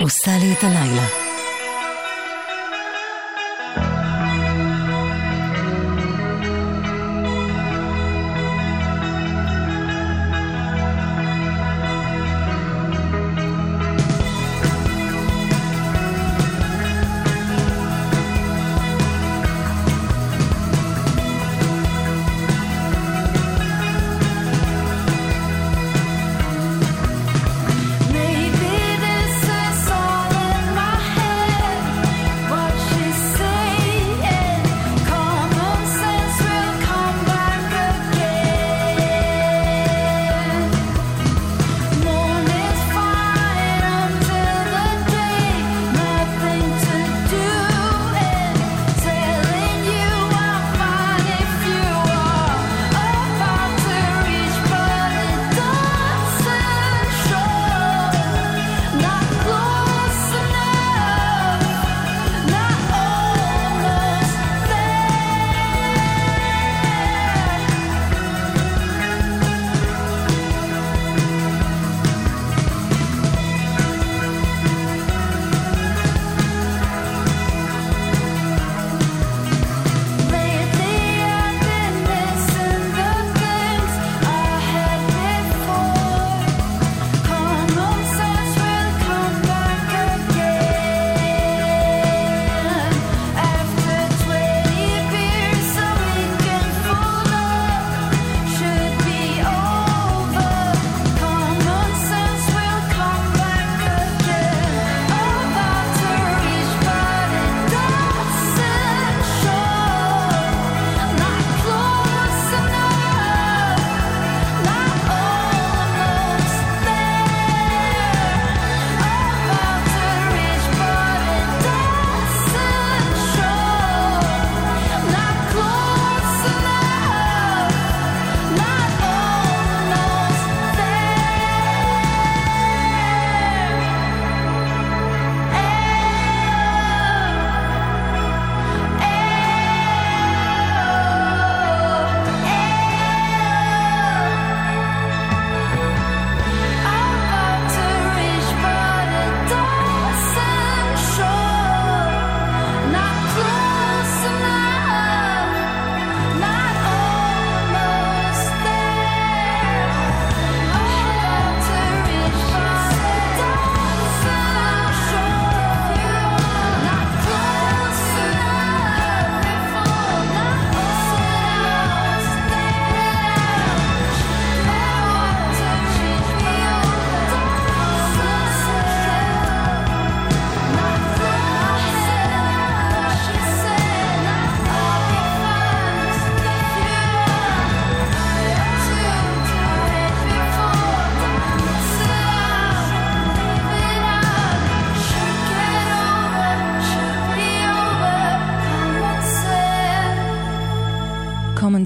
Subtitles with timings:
[0.00, 1.29] עושה לי את הלילה.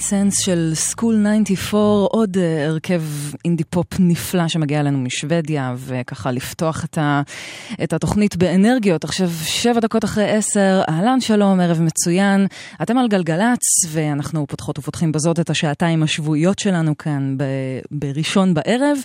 [0.05, 3.03] Sense של School 94, עוד אה, הרכב
[3.45, 7.23] אינדי פופ נפלא שמגיע אלינו משוודיה, וככה לפתוח את, ה,
[7.83, 9.05] את התוכנית באנרגיות.
[9.05, 12.47] עכשיו, שבע דקות אחרי עשר, אהלן שלום, ערב מצוין.
[12.83, 17.45] אתם על גלגלצ, ואנחנו פותחות ופותחים בזאת את השעתיים השבועיות שלנו כאן ב,
[17.91, 18.99] בראשון בערב.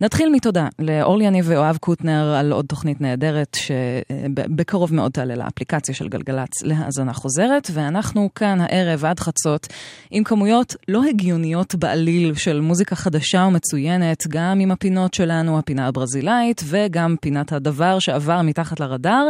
[0.00, 6.08] נתחיל מתודה לאורלי יניב ויואב קוטנר על עוד תוכנית נהדרת, שבקרוב מאוד תעלה לאפליקציה של
[6.08, 9.66] גלגלצ להאזנה חוזרת, ואנחנו כאן הערב עד חצות
[10.10, 10.39] עם כמובן...
[10.40, 17.16] כמויות לא הגיוניות בעליל של מוזיקה חדשה ומצוינת, גם עם הפינות שלנו, הפינה הברזילאית, וגם
[17.20, 19.28] פינת הדבר שעבר מתחת לרדאר.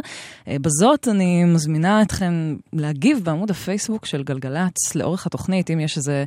[0.49, 6.25] אה, בזאת אני מזמינה אתכם להגיב בעמוד הפייסבוק של גלגלצ לאורך התוכנית, אם יש איזה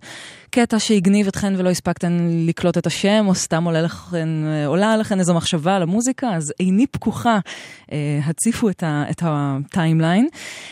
[0.49, 5.19] קטע שהגניב אתכן ולא הספקתן לקלוט את השם, או סתם עולה לכן, אה, עולה לכן
[5.19, 7.39] איזו מחשבה על המוזיקה, אז איני פקוחה,
[7.91, 10.27] אה, הציפו את הטיימליין.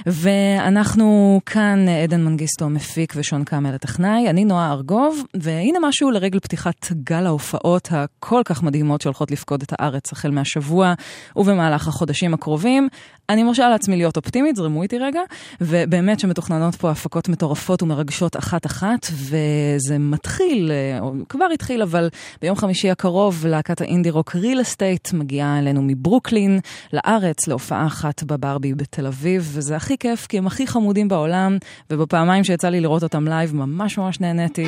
[0.06, 7.26] ואנחנו כאן, עדן מנגיסטו המפיק ושון הטכנאי, אני נועה ארגוב, והנה משהו לרגל פתיחת גל
[7.26, 10.94] ההופעות הכל כך מדהימות שהולכות לפקוד את הארץ החל מהשבוע
[11.36, 12.88] ובמהלך החודשים הקרובים.
[13.30, 15.22] אני מרשה לעצמי להיות אופטימית, זרמו איתי רגע,
[15.62, 22.10] ובאמת שמתוכננות פה הפקות מטורפות ומרגשות אחת-אחת, וזה מתחיל, אה, או כבר התחיל, אבל
[22.42, 26.60] ביום חמישי הקרוב להקת האינדי רוק ריל אסטייט מגיעה אלינו מברוקלין
[26.94, 31.58] לארץ להופעה אחת בברבי בתל אביב, וזה הכי כיף, כי הם הכי חמודים בעולם,
[31.90, 34.68] ובפעמיים שיצא לי לראות אותם live ממש ממש נהניתי.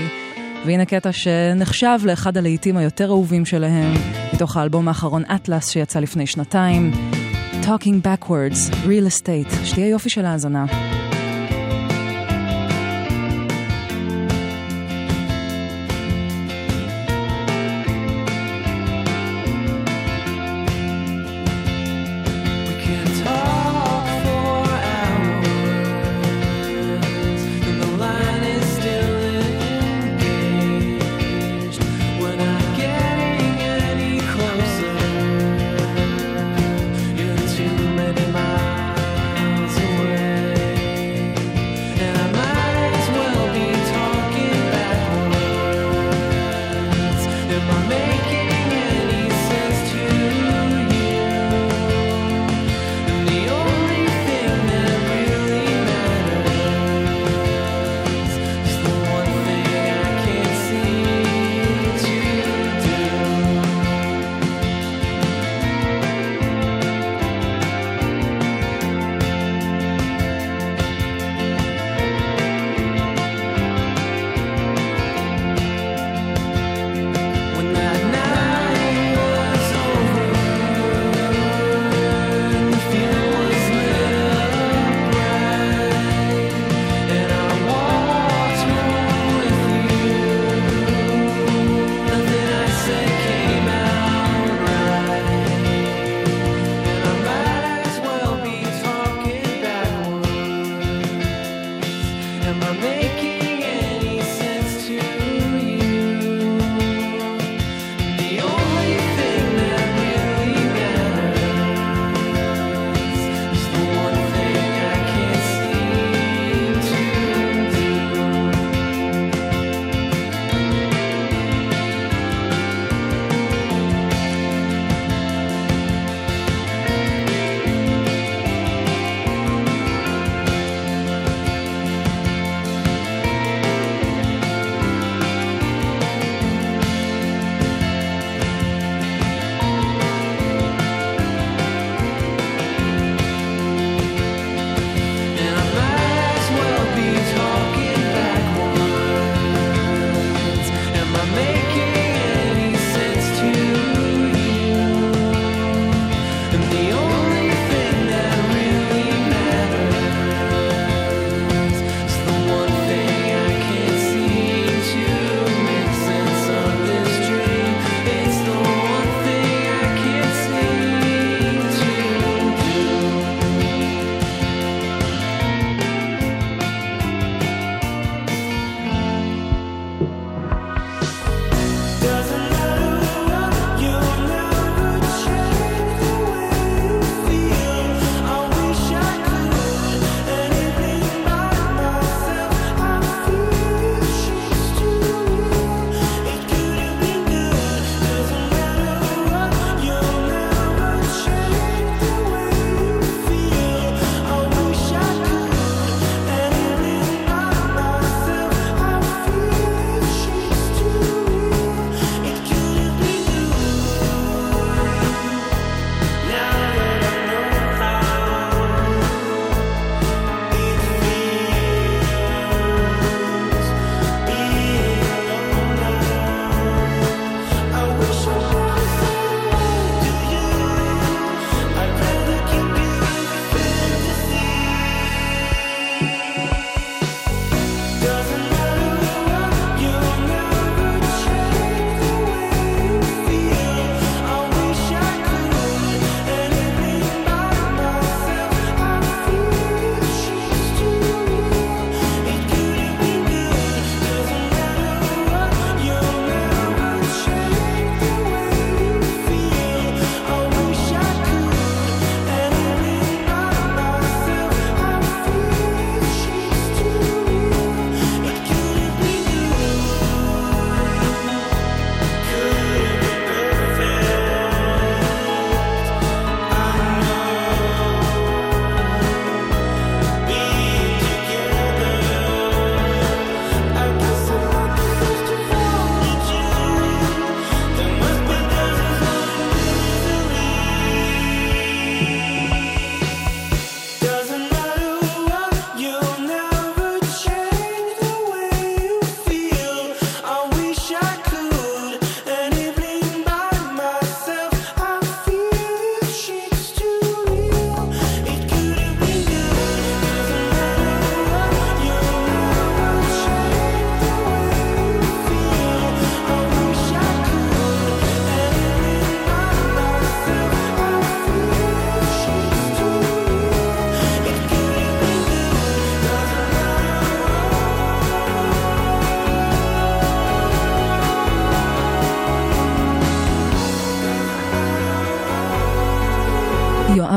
[0.66, 3.94] והנה קטע שנחשב לאחד הלהיטים היותר אהובים שלהם,
[4.34, 6.92] מתוך האלבום האחרון אטלס שיצא לפני שנתיים.
[7.64, 9.66] Talking Backwards, Real Estate.
[9.66, 10.66] שתהיה יופי של האזנה.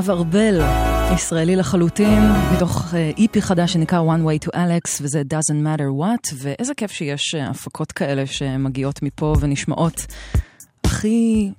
[0.09, 0.61] יואב ארבל,
[1.15, 2.23] ישראלי לחלוטין,
[2.57, 7.35] מתוך איפי חדש שנקרא One Way to Alex, וזה doesn't matter what, ואיזה כיף שיש
[7.35, 10.07] הפקות כאלה שמגיעות מפה ונשמעות
[10.85, 11.51] הכי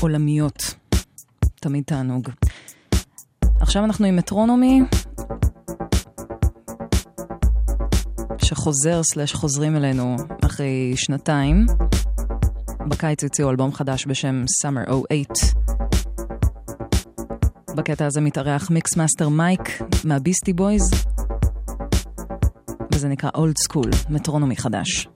[0.00, 0.74] עולמיות.
[1.54, 2.28] תמיד תענוג.
[3.60, 4.80] עכשיו אנחנו עם מטרונומי,
[8.38, 10.16] שחוזר סלש חוזרים אלינו
[10.46, 11.66] אחרי שנתיים.
[12.88, 15.83] בקיץ הוציאו אלבום חדש בשם Summer 08.
[17.74, 20.90] בקטע הזה מתארח מיקס מאסטר מייק מהביסטי בויז,
[22.94, 25.08] וזה נקרא Old School, מטרונומי חדש.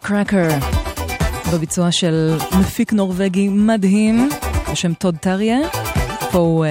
[0.00, 0.64] Firecracker,
[1.52, 4.28] בביצוע של מפיק נורבגי מדהים
[4.72, 5.58] בשם טוד טריה.
[6.30, 6.66] פה הוא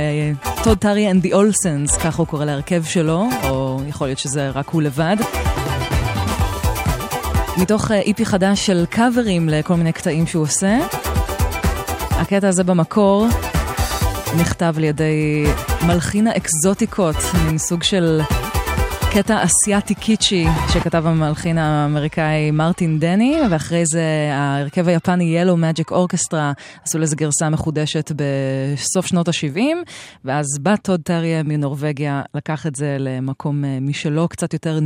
[0.63, 4.69] טוד טריה and the Olsens, ככה הוא קורא להרכב שלו, או יכול להיות שזה רק
[4.69, 5.15] הוא לבד.
[7.57, 10.77] מתוך איפי חדש של קאברים לכל מיני קטעים שהוא עושה.
[12.11, 13.27] הקטע הזה במקור
[14.37, 15.45] נכתב על ידי
[15.87, 18.21] מלחין האקזוטיקות, מין סוג של
[19.13, 26.63] קטע אסיאתי קיצ'י שכתב המלחין האמריקאי מרטין דני, ואחרי זה ההרכב היפני Yellow Magic Orchestra
[26.85, 29.59] עשו לזה גרסה מחודשת בסוף שנות ה-70,
[30.25, 34.79] ואז בא טוד טריה מנורבגיה, לקח את זה למקום אה, משלו, קצת יותר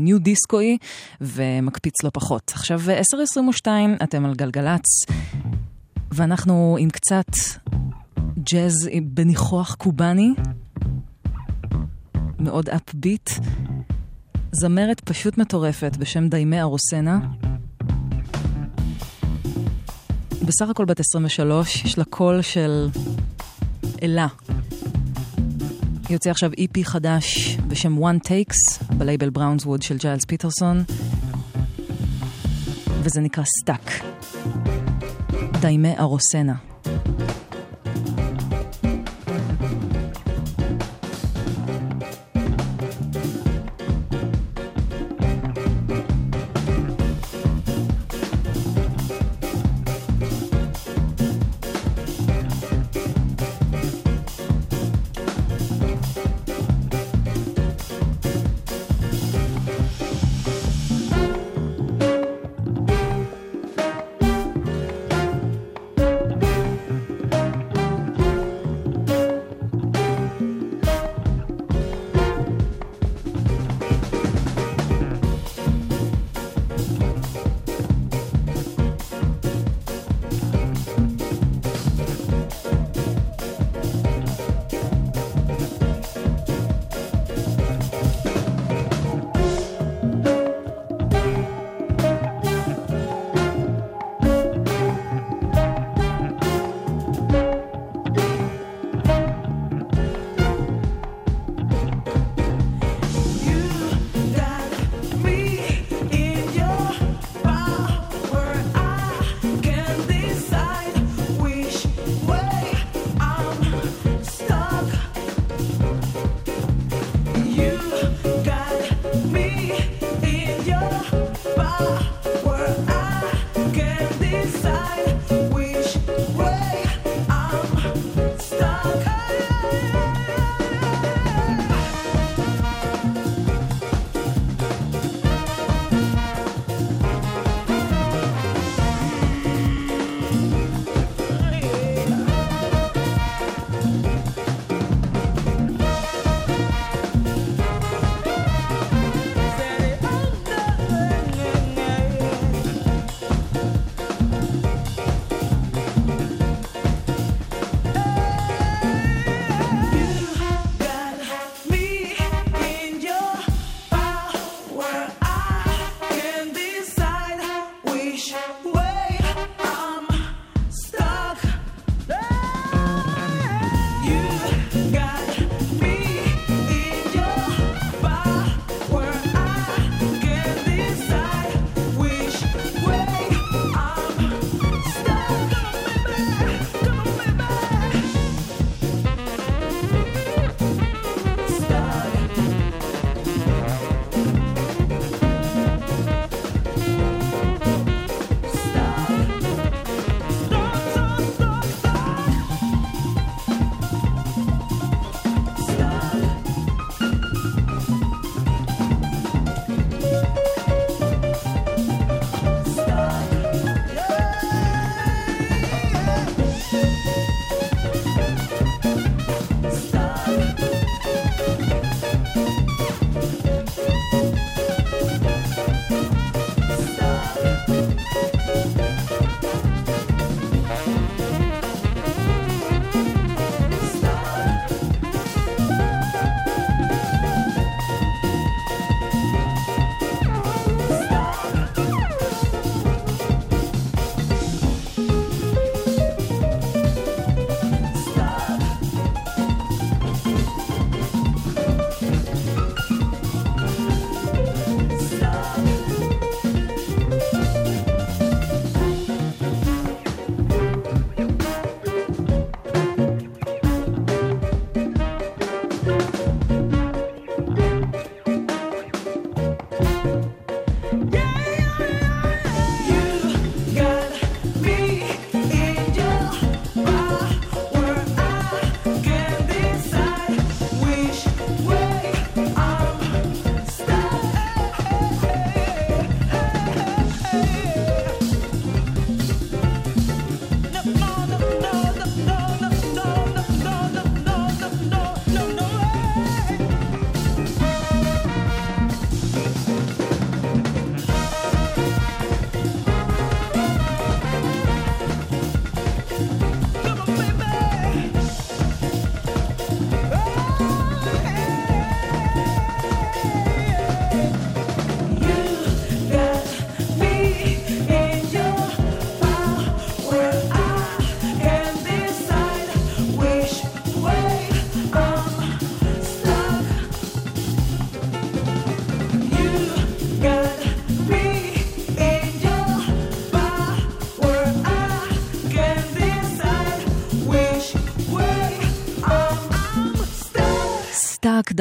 [0.00, 0.78] ניו אה, דיסקואי,
[1.20, 2.52] ומקפיץ לא פחות.
[2.54, 2.80] עכשיו,
[3.64, 3.68] 10.22,
[4.02, 5.06] אתם על גלגלצ,
[6.12, 7.30] ואנחנו עם קצת
[8.38, 10.34] ג'אז בניחוח קובאני.
[12.42, 13.30] מאוד upbeat.
[14.52, 17.18] זמרת פשוט מטורפת בשם דיימי ארוסנה.
[20.46, 22.88] בסך הכל בת 23, יש לה קול של
[24.02, 24.26] אלה.
[26.10, 30.84] יוצא עכשיו EP חדש בשם One Takes, בלייבל בראונסווד של ג'יילס פיטרסון,
[33.02, 33.90] וזה נקרא Stuck.
[35.60, 36.71] דיימי ארוסנה.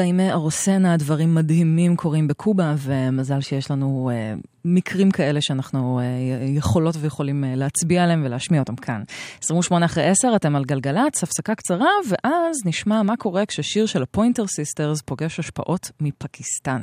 [0.01, 4.33] דיימי ארוסנה, דברים מדהימים קורים בקובה, ומזל שיש לנו אה,
[4.65, 6.05] מקרים כאלה שאנחנו אה,
[6.45, 9.03] יכולות ויכולים אה, להצביע עליהם ולהשמיע אותם כאן.
[9.43, 14.47] 28 אחרי 10, אתם על גלגלצ, הפסקה קצרה, ואז נשמע מה קורה כששיר של הפוינטר
[14.47, 16.81] סיסטרס פוגש השפעות מפקיסטן.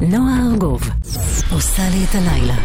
[0.00, 0.82] נועה ארגוב
[1.52, 2.56] עושה לי את הלילה.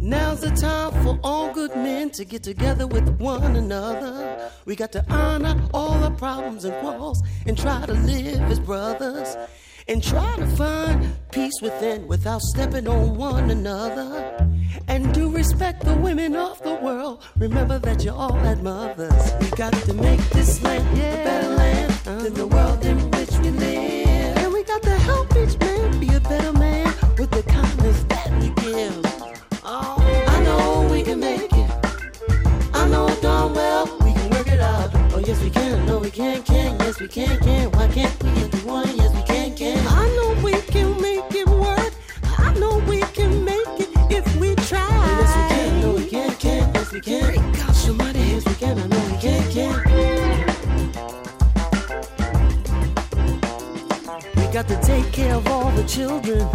[0.00, 4.50] Now's the time for all good men to get together with one another.
[4.66, 9.36] We got to iron out our problems and quarrels and try to live as brothers.
[9.88, 14.48] And try to find peace within without stepping on one another.
[14.88, 17.22] And do respect the women of the world.
[17.36, 19.32] Remember that you're all had mothers.
[19.40, 23.50] We got to make this land a better land than the world in which we
[23.50, 23.95] live.
[36.06, 36.40] We can.
[36.44, 36.78] Can.
[36.78, 37.68] Yes we can, can.
[37.72, 38.96] Why can't we if we want?
[38.96, 39.84] Yes we can, can.
[39.88, 41.92] I know we can make it work.
[42.38, 44.86] I know we can make it if we try.
[45.20, 45.80] Yes we can.
[45.80, 46.74] No we can, can.
[46.74, 47.74] Yes we can.
[47.74, 48.20] Somebody.
[48.20, 48.78] Yes we can.
[48.78, 49.74] I know we can, can.
[54.36, 56.46] We got to take care of all the children,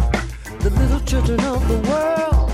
[0.62, 2.52] the little children of the world.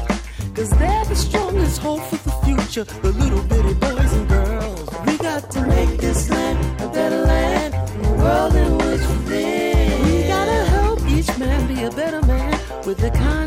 [0.55, 4.27] Cause they're the strongest hope for the future, the little bitty boys and
[5.41, 7.73] got to make this land a better land,
[8.04, 10.06] the world in which we live.
[10.06, 13.46] We gotta help each man be a better man with the kindness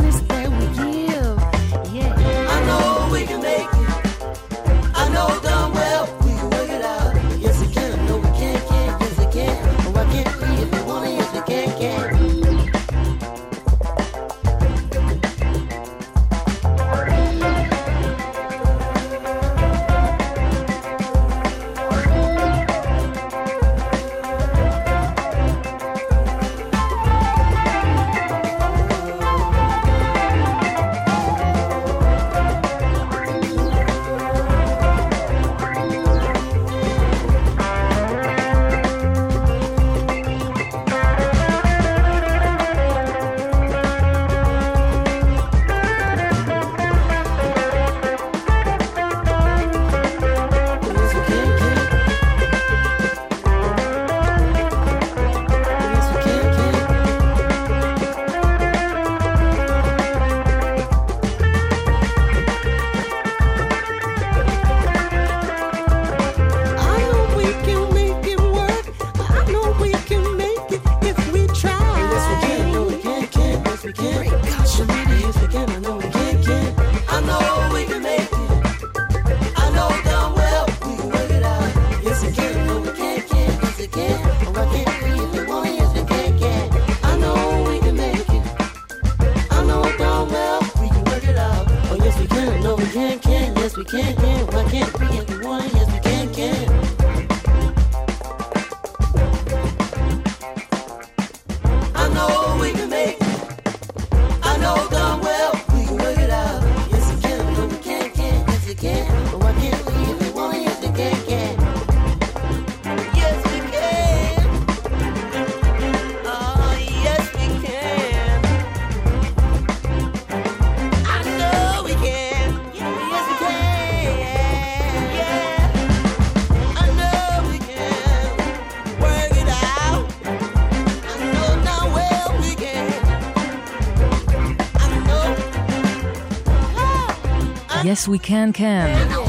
[138.00, 139.20] Yes we can can.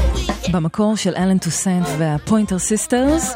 [0.52, 3.34] במקור של אלן טוסנט והפוינטר סיסטרס.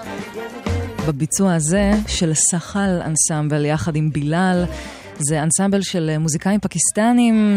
[1.08, 4.64] בביצוע הזה של סחל אנסמבל יחד עם בילאל.
[5.18, 7.56] זה אנסמבל של מוזיקאים פקיסטנים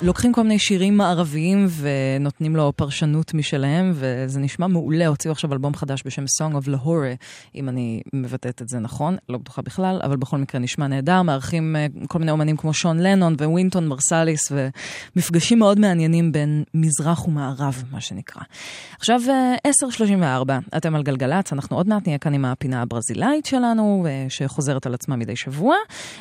[0.00, 5.06] שלוקחים כל מיני שירים מערביים ונותנים לו פרשנות משלהם, וזה נשמע מעולה.
[5.06, 9.38] הוציאו עכשיו אלבום חדש בשם Song of Lahore, אם אני מבטאת את זה נכון, לא
[9.38, 11.22] בטוחה בכלל, אבל בכל מקרה נשמע נהדר.
[11.22, 14.52] מארחים אה, כל מיני אומנים כמו שון לנון ווינטון מרסליס,
[15.16, 18.42] ומפגשים מאוד מעניינים בין מזרח ומערב, מה שנקרא.
[18.98, 19.54] עכשיו אה,
[20.46, 24.86] 10.34, אתם על גלגלצ, אנחנו עוד מעט נהיה כאן עם הפינה הברזילאית שלנו, אה, שחוזרת
[24.86, 25.76] על עצמה מדי שבוע.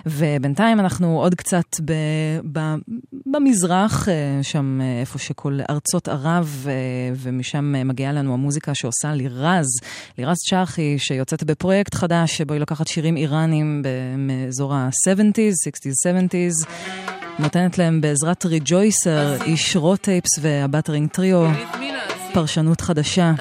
[0.05, 1.75] ובינתיים אנחנו עוד קצת
[3.25, 6.73] במזרח, אה, שם אה, איפה שכל ארצות ערב, אה,
[7.15, 9.65] ומשם מגיעה לנו המוזיקה שעושה לירז,
[10.17, 13.83] לירז צ'רחי, שיוצאת בפרויקט חדש, שבו היא לוקחת שירים איראנים
[14.17, 16.69] מאזור ה-70's, 60's, 70's.
[17.39, 21.51] נותנת להם בעזרת ריג'ויסר, איש רוטייפס והבטרינג טריו,
[22.33, 23.33] פרשנות חדשה.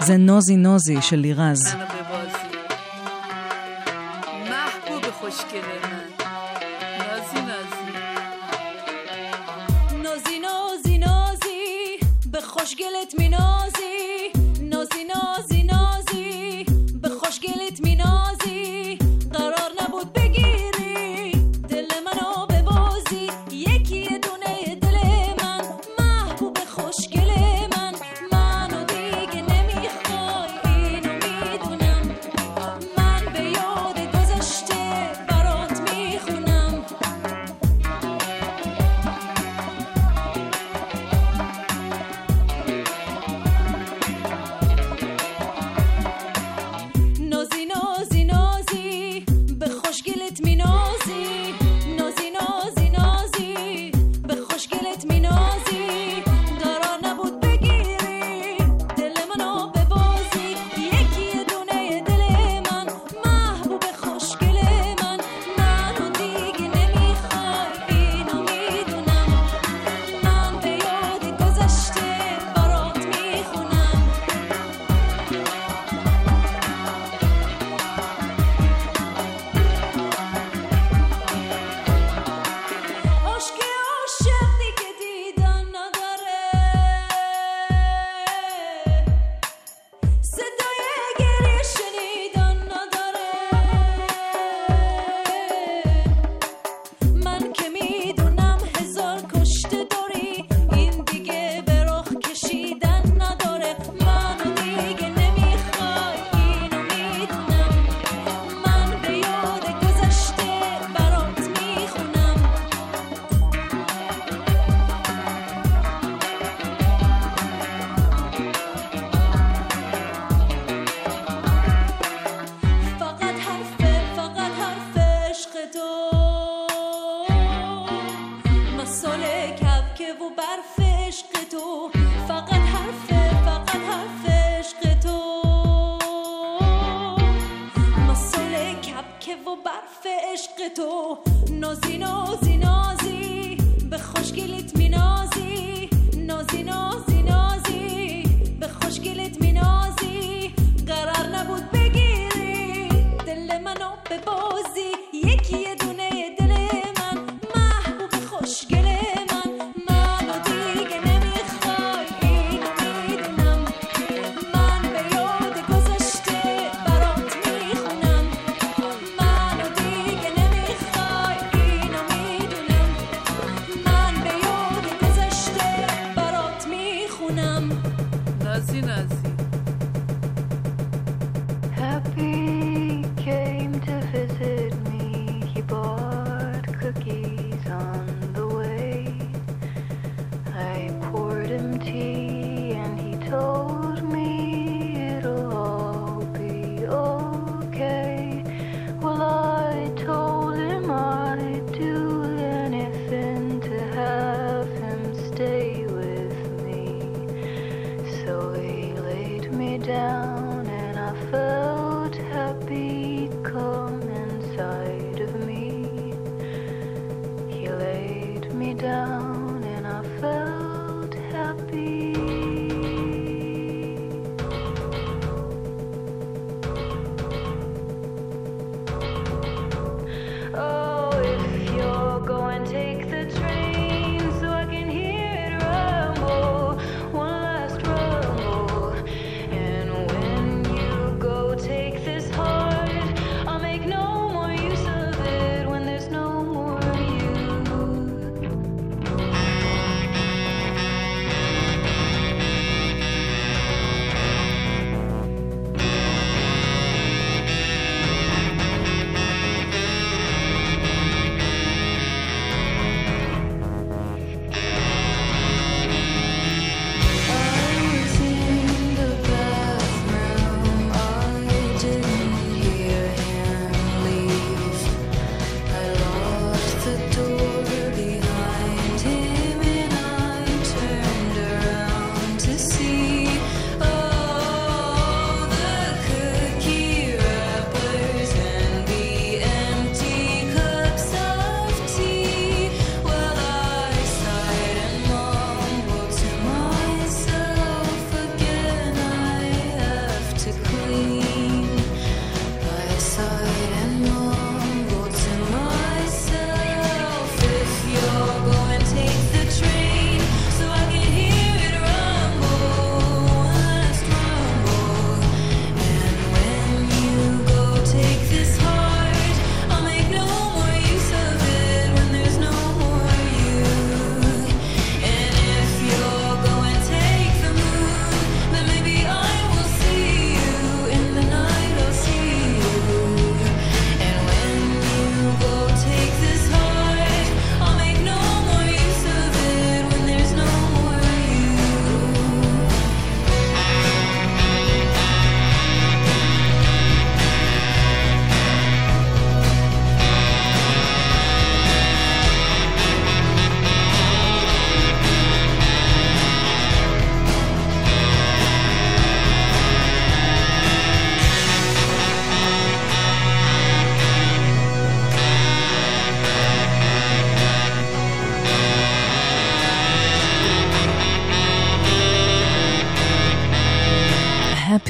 [0.00, 1.74] זה נוזי נוזי של לירז.
[13.04, 13.43] let me know.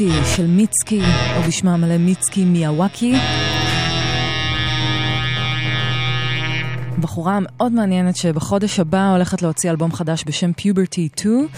[0.04, 1.00] Happy של מיצקי,
[1.36, 3.14] או בשמה המלא מיצקי מיאוואקי.
[7.00, 11.48] בחורה מאוד מעניינת שבחודש הבא הולכת להוציא אלבום חדש בשם Puberty 2.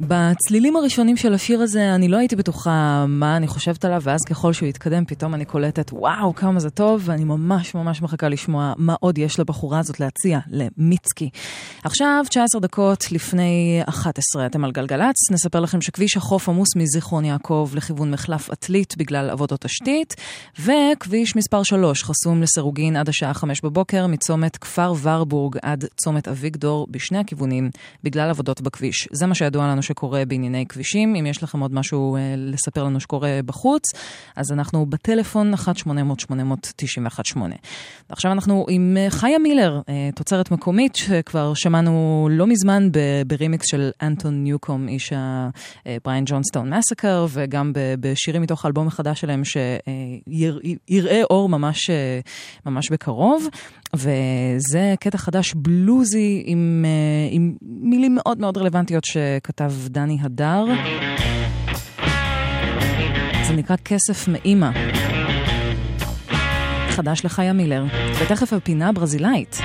[0.00, 4.52] בצלילים הראשונים של השיר הזה אני לא הייתי בטוחה מה אני חושבת עליו, ואז ככל
[4.52, 8.94] שהוא יתקדם פתאום אני קולטת וואו כמה זה טוב, ואני ממש ממש מחכה לשמוע מה
[9.00, 11.30] עוד יש לבחורה הזאת להציע, למיצקי.
[11.84, 17.70] עכשיו 19 דקות לפני 11, אתם על גלגלצ, נספר לכם שכביש החוף עמוס מזיכרון יעקב
[17.74, 20.14] לכיוון מחלף עתלית בגלל עבודות תשתית,
[20.60, 26.86] וכביש מספר 3 חסום לסירוגין עד השעה 5 בבוקר מצומת כפר ורבורג עד צומת אביגדור
[26.90, 27.70] בשני הכיוונים
[28.04, 29.08] בגלל עבודות בכביש.
[29.12, 31.14] זה מה שידוע לנו שקורה בענייני כבישים.
[31.14, 33.82] אם יש לכם עוד משהו אה, לספר לנו שקורה בחוץ,
[34.36, 37.38] אז אנחנו בטלפון 1-800-891-8.
[38.10, 42.88] ועכשיו אנחנו עם אה, חיה מילר, אה, תוצרת מקומית, שכבר שמענו לא מזמן
[43.26, 45.12] ברימיקס של אנטון ניוקום, איש
[45.86, 51.90] הבריין ג'ונסטון מסקר, וגם בשירים מתוך האלבום החדש שלהם שיראה אור ממש,
[52.66, 53.48] ממש בקרוב.
[53.94, 60.64] וזה קטע חדש בלוזי עם, אה, עם מילים מאוד מאוד רלוונטיות שכתב דני הדר.
[63.48, 64.70] זה נקרא כסף מאימא.
[66.90, 67.84] חדש לחיה מילר,
[68.22, 69.60] ותכף הפינה הברזילאית.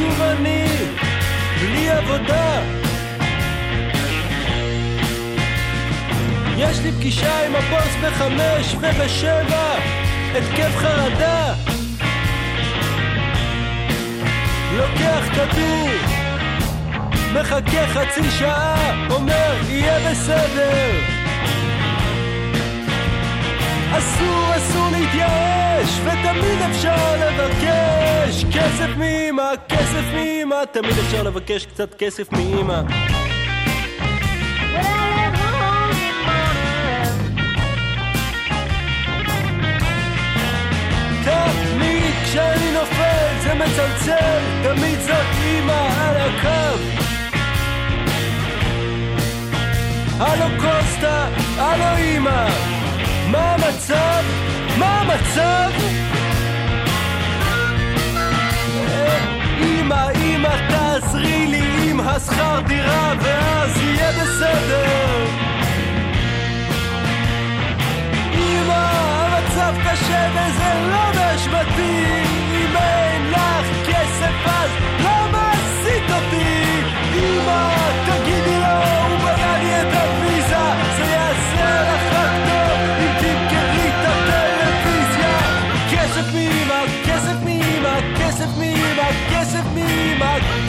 [0.00, 0.66] שוב אני,
[1.60, 2.62] בלי עבודה.
[6.56, 9.74] יש לי פגישה עם הבוס בחמש ובשבע,
[10.34, 11.54] התקף חרדה.
[14.76, 15.88] לוקח כדור,
[17.34, 21.19] מחכה חצי שעה, אומר יהיה בסדר.
[24.00, 32.32] אסור, אסור להתייאש, ותמיד אפשר לבקש כסף מאמא, כסף מאמא, תמיד אפשר לבקש קצת כסף
[32.32, 32.80] מאמא.
[41.24, 46.78] תמיד כשאני נופל זה מצלצל, תמיד זאת אמא על הקו.
[50.20, 51.28] הלו קוסטה,
[51.58, 52.46] הלו אמא,
[53.30, 54.22] מה המצב?
[54.78, 55.70] מה המצב?
[59.60, 65.26] אמא, אמא, תעזרי לי עם השכר דירה ואז יהיה בסדר.
[68.34, 72.04] אמא, המצב קשה וזה לא באשמתי
[72.52, 74.70] אם אין לך כסף אז
[75.00, 76.69] למה עשית אותי?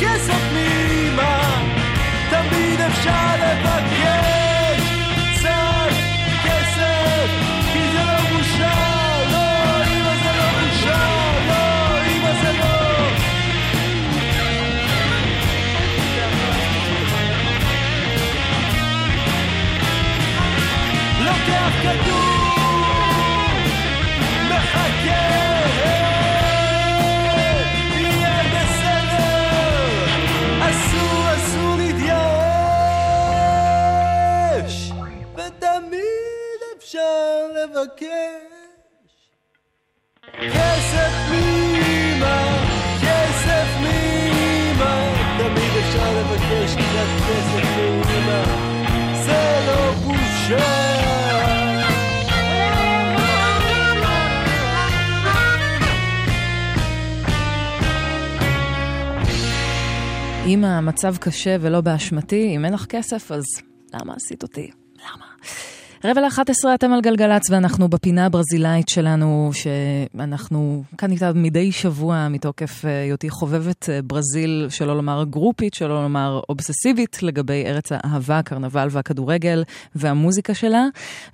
[0.01, 1.41] מאמא, כסף מאמא
[2.29, 3.80] תמיד אפשר לבקש
[60.53, 63.43] אם המצב קשה ולא באשמתי, אם אין לך כסף, אז
[63.93, 64.71] למה עשית אותי?
[64.95, 65.25] למה?
[66.03, 72.85] רבע ל-11 אתם על גלגלצ ואנחנו בפינה הברזילאית שלנו, שאנחנו כאן איתה מדי שבוע מתוקף
[72.85, 78.87] אה, היותי חובבת אה, ברזיל, שלא לומר גרופית, שלא לומר אובססיבית, לגבי ארץ האהבה, הקרנבל
[78.91, 79.63] והכדורגל
[79.95, 80.85] והמוזיקה שלה.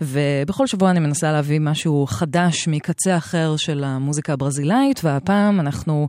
[0.01, 6.07] ובכל שבוע אני מנסה להביא משהו חדש מקצה אחר של המוזיקה הברזילאית, והפעם אנחנו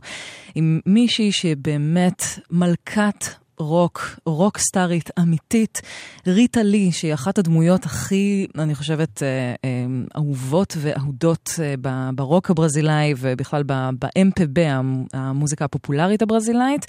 [0.55, 3.25] עם מישהי שבאמת מלכת
[3.59, 5.81] רוק, רוק סטארית אמיתית,
[6.27, 9.27] ריטה לי, שהיא אחת הדמויות הכי, אני חושבת, אה,
[9.65, 9.85] אה,
[10.15, 11.73] אהובות ואהודות אה,
[12.15, 16.85] ברוק הברזילאי ובכלל ב- ב-MPB, המ- המוזיקה הפופולרית הברזילאית.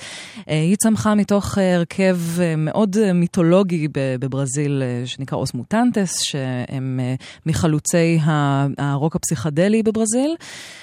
[0.46, 2.18] היא צמחה מתוך הרכב
[2.58, 7.00] מאוד מיתולוגי בברזיל, שנקרא אוס מוטנטס, שהם
[7.46, 8.18] מחלוצי
[8.78, 10.34] הרוק הפסיכדלי בברזיל,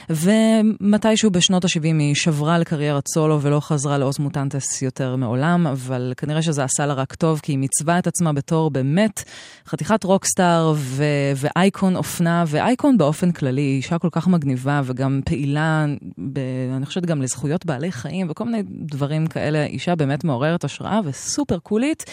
[0.09, 6.41] ומתישהו בשנות ה-70 היא שברה לקריירת סולו ולא חזרה לאוס מוטנטס יותר מעולם, אבל כנראה
[6.41, 9.23] שזה עשה לה רק טוב, כי היא מיצבה את עצמה בתור באמת
[9.67, 11.03] חתיכת רוקסטאר ו-
[11.35, 15.85] ואייקון אופנה, ואייקון באופן כללי, היא אישה כל כך מגניבה וגם פעילה,
[16.17, 16.39] ב-
[16.77, 21.59] אני חושבת גם לזכויות בעלי חיים וכל מיני דברים כאלה, אישה באמת מעוררת השראה וסופר
[21.59, 22.03] קולית.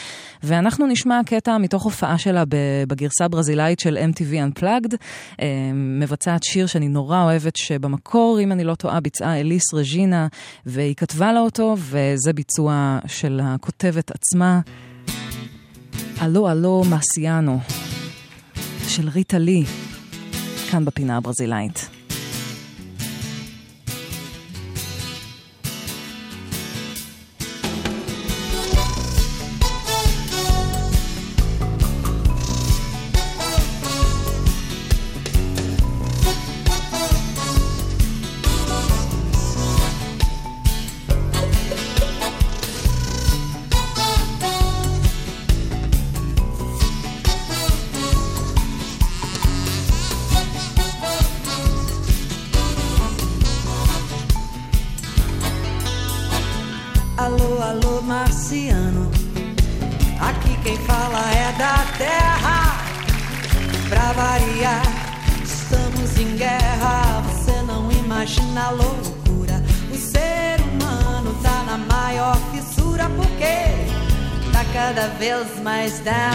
[0.43, 2.45] ואנחנו נשמע קטע מתוך הופעה שלה
[2.89, 4.97] בגרסה הברזילאית של MTV Unplugged,
[5.41, 10.27] אה, מבצעת שיר שאני נורא אוהבת, שבמקור, אם אני לא טועה, ביצעה אליס רג'ינה,
[10.67, 14.61] והיא כתבה לה אותו, וזה ביצוע של הכותבת עצמה.
[16.19, 17.61] הלו הלו מסיאנו,
[18.89, 19.65] של ריטה לי,
[20.71, 21.94] כאן בפינה הברזילאית.
[75.85, 76.34] eyes thou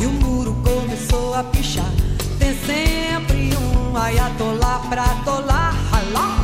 [0.00, 1.90] E o muro começou a pichar.
[2.38, 5.74] Tem sempre um ayatolá pra atolar.
[5.92, 6.38] Alá,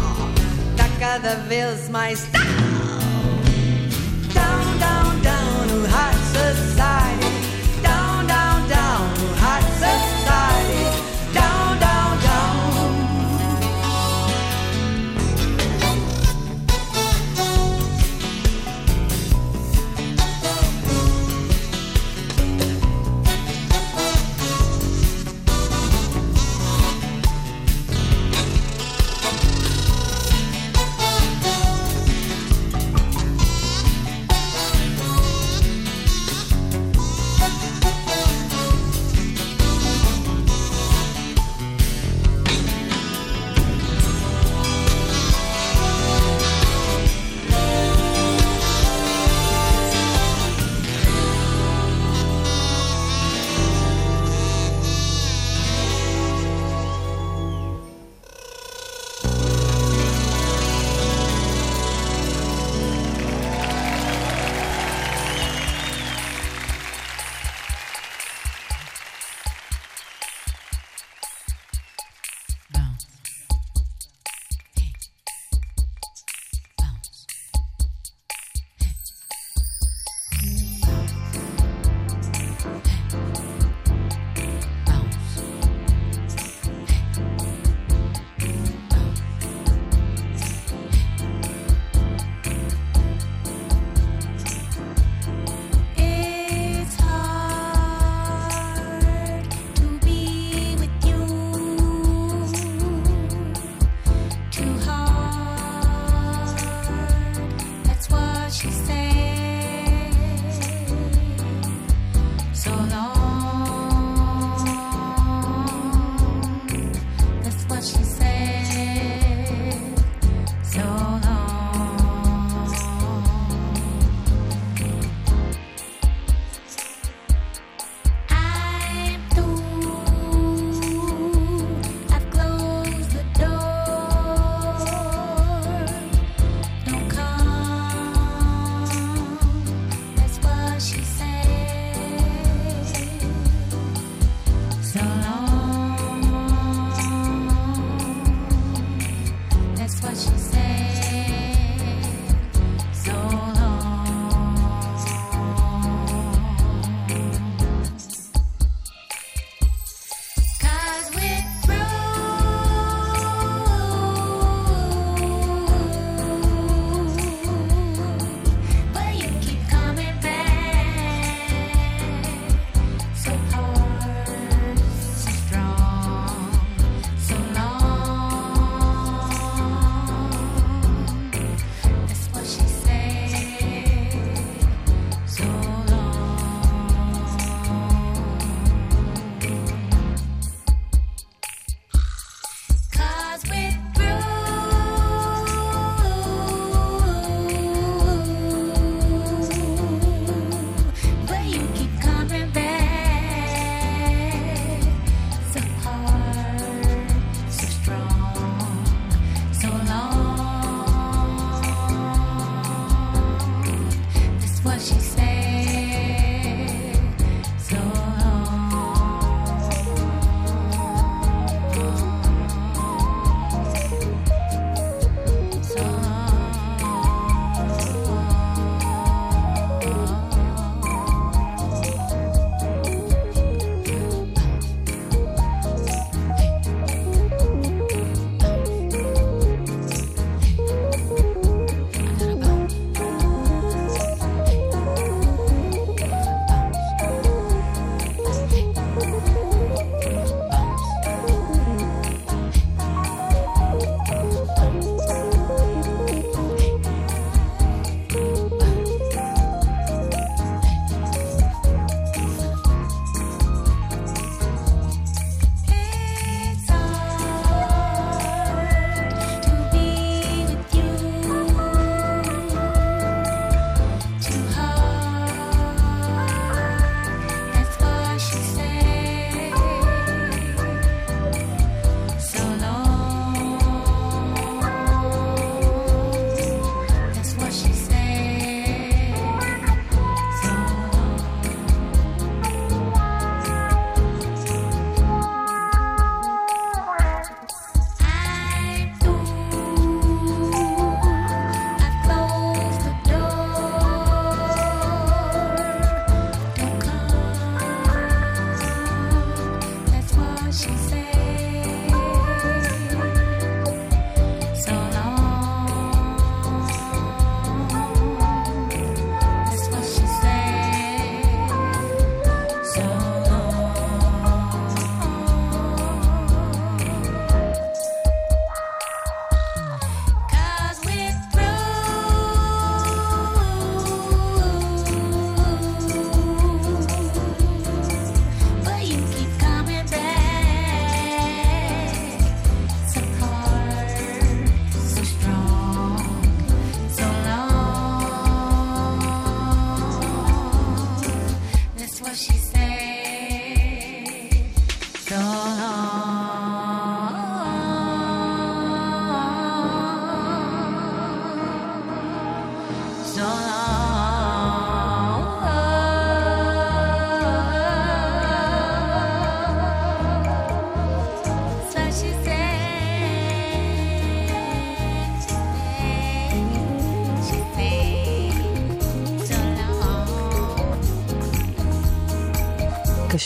[0.77, 2.43] tá cada vez mais down.
[4.35, 6.18] Down, down, down no high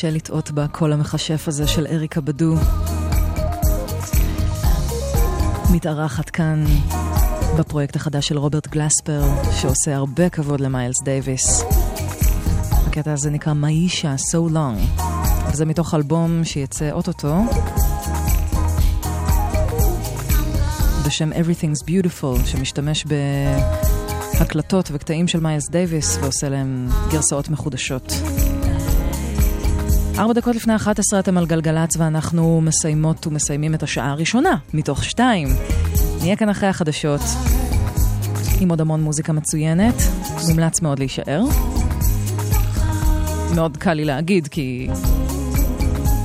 [0.02, 2.54] קשה לטעות בקול המכשף הזה של אריקה בדו.
[5.72, 6.64] מתארחת כאן
[7.58, 9.22] בפרויקט החדש של רוברט גלספר,
[9.60, 11.64] שעושה הרבה כבוד למיילס דייוויס.
[12.86, 15.02] הקטע הזה נקרא Maiysha, So Long.
[15.52, 17.36] וזה מתוך אלבום שיצא אוטוטו,
[21.06, 23.04] בשם Everything's Beautiful, שמשתמש
[24.38, 28.12] בהקלטות וקטעים של מיילס דייוויס ועושה להם גרסאות מחודשות.
[30.18, 35.48] ארבע דקות לפני 11 אתם על גלגלצ ואנחנו מסיימות ומסיימים את השעה הראשונה מתוך שתיים.
[36.20, 37.20] נהיה כאן אחרי החדשות
[38.60, 39.94] עם עוד המון מוזיקה מצוינת,
[40.48, 41.44] מומלץ מאוד להישאר.
[43.54, 44.88] מאוד קל לי להגיד כי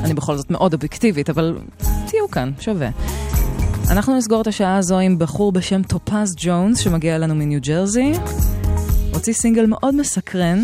[0.03, 1.57] אני בכל זאת מאוד אובייקטיבית, אבל
[2.07, 2.89] תהיו כאן, שווה.
[3.91, 8.13] אנחנו נסגור את השעה הזו עם בחור בשם טופז ג'ונס שמגיע אלינו מניו ג'רזי.
[9.13, 10.63] הוציא סינגל מאוד מסקרן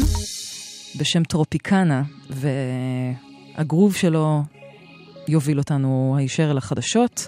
[1.00, 4.42] בשם טרופיקנה, והגרוב שלו
[5.28, 7.28] יוביל אותנו הישר אל החדשות,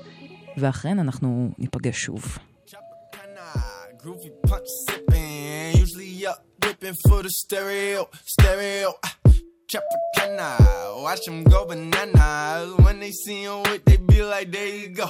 [0.57, 2.37] ואכן אנחנו ניפגש שוב.
[9.67, 11.01] Tropicana, ah.
[11.03, 12.69] Watch them go bananas.
[12.83, 15.09] When they see him with, they be like, there you go.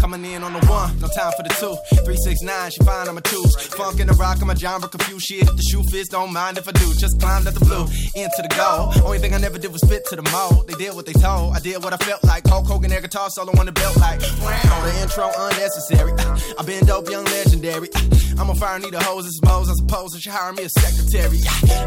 [0.00, 1.76] Coming in on the one, no time for the two.
[2.04, 3.54] Three, six, nine, she fine on my twos.
[3.76, 5.26] Funk in the rock, I'm a genre confused.
[5.26, 6.94] Shit, the shoe fits, don't mind if I do.
[6.94, 7.84] Just climbed at the blue,
[8.16, 8.92] into the goal.
[9.04, 10.68] Only thing I never did was fit to the mold.
[10.68, 12.46] They did what they told, I did what I felt like.
[12.46, 14.20] Hulk Hogan, air guitar solo on the belt, like.
[14.40, 16.12] Wow, the intro unnecessary.
[16.58, 17.90] I've been dope, young legendary.
[18.38, 19.68] I'm on fire, need a hose some hoes.
[19.68, 21.40] I suppose they should hire me a secretary.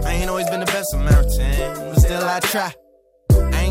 [0.05, 2.82] I ain't always been the best Samaritan, but still I try.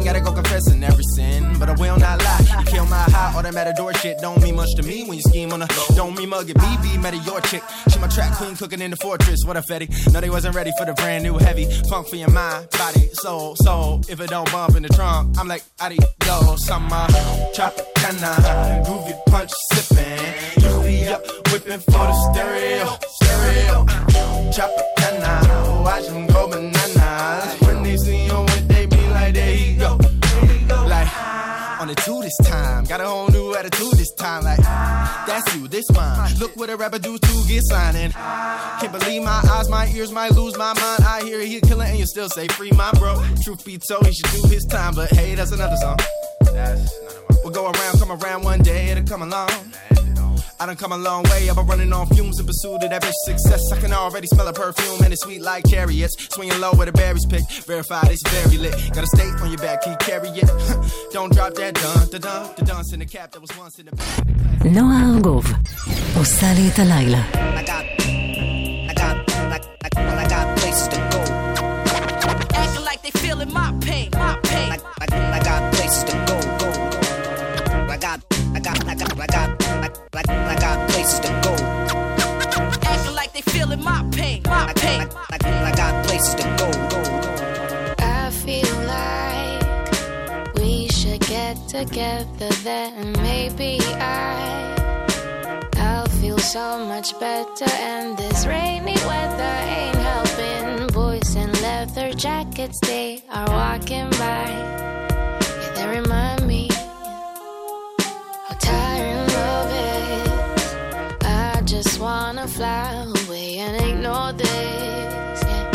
[0.02, 2.40] Ain't gotta go confessing every sin, but I will not lie.
[2.58, 5.22] You kill my high, all that matador shit don't mean much to me when you
[5.22, 5.68] scheme on a.
[5.94, 7.62] Don't mean mug at me, be meta your chick.
[7.88, 9.44] She my track queen cooking in the fortress.
[9.46, 10.12] What a fetty.
[10.12, 13.54] No, they wasn't ready for the brand new heavy funk for your mind, body, soul,
[13.54, 14.00] soul.
[14.08, 16.68] If it don't bump in the trunk, I'm like, adios.
[16.68, 17.06] I'm a
[17.54, 20.64] Tropicana, groovy punch sipping.
[20.64, 23.84] Usually up whipping for the stereo, stereo.
[24.50, 27.60] Tropicana, watch them go bananas.
[27.60, 28.31] When they see
[31.82, 32.84] on the two this time.
[32.84, 34.44] Got a whole new attitude this time.
[34.44, 36.32] Like, that's you, this mine.
[36.38, 38.12] Look what a rapper do to get signing.
[38.12, 41.02] Can't believe my eyes, my ears might lose my mind.
[41.04, 43.20] I hear he killing and you still say free my bro.
[43.42, 44.94] Truth be told, he should do his time.
[44.94, 45.98] But hey, that's another song.
[46.42, 49.50] That's none of my We'll go around, come around one day, it'll come along.
[50.59, 51.49] I done come a long way.
[51.49, 53.61] I've been running on fumes in pursuit of that bitch success.
[53.71, 56.15] I can already smell a perfume and it's sweet like chariots.
[56.33, 57.43] Swinging low where the berries pick.
[57.65, 58.75] Verified it's very lit.
[58.93, 60.49] Got a state on your back, can you carry it?
[61.11, 63.85] Don't drop that dun, da dun, the dunce in the cap that was once in
[63.85, 64.23] the back.
[64.65, 65.45] נועה ארגוב
[66.17, 67.21] עושה לי את הלילה.
[67.33, 67.85] I got,
[68.89, 69.15] I got,
[69.53, 71.19] I, I, I got places to go.
[72.61, 74.71] Acting like they feeling my pain, my pain.
[74.71, 75.05] I, I,
[75.37, 76.69] I got places to go, go.
[77.93, 78.19] I got,
[78.55, 79.60] I got, I got, I got,
[80.14, 81.54] I, I, I got places to go.
[82.82, 85.08] Acting like they feeling my pain, my I, pain.
[85.30, 87.00] I, I, I got places to go, go.
[87.98, 94.74] I feel like we should get together then maybe I
[95.76, 102.78] I'll feel so much better and this rainy weather ain't helping boys in leather jackets
[102.80, 106.41] they are walking by yeah, they remind
[112.52, 115.70] fly away and ignore this yeah.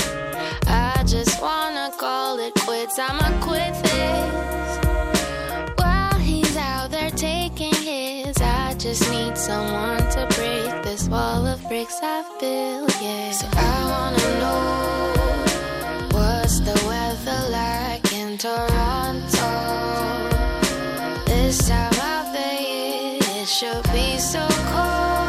[0.68, 3.00] I just wanna call it quits.
[3.00, 4.72] I'ma quit this.
[5.80, 11.60] While he's out there taking his, I just need someone to break this wall of
[11.68, 12.94] bricks I've built.
[13.02, 13.32] Yeah.
[13.32, 14.98] So I wanna know
[16.18, 19.50] what's the weather like in Toronto
[21.26, 23.20] this time of the year.
[23.42, 25.27] It should be so cold,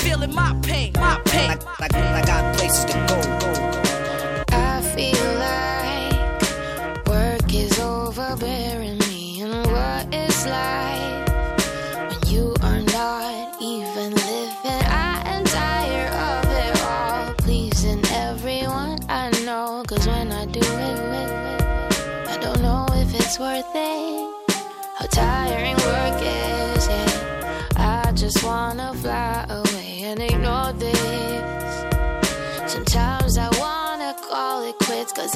[0.00, 1.50] feeling my pain, my pain.
[1.50, 3.15] I, I, I got places to go,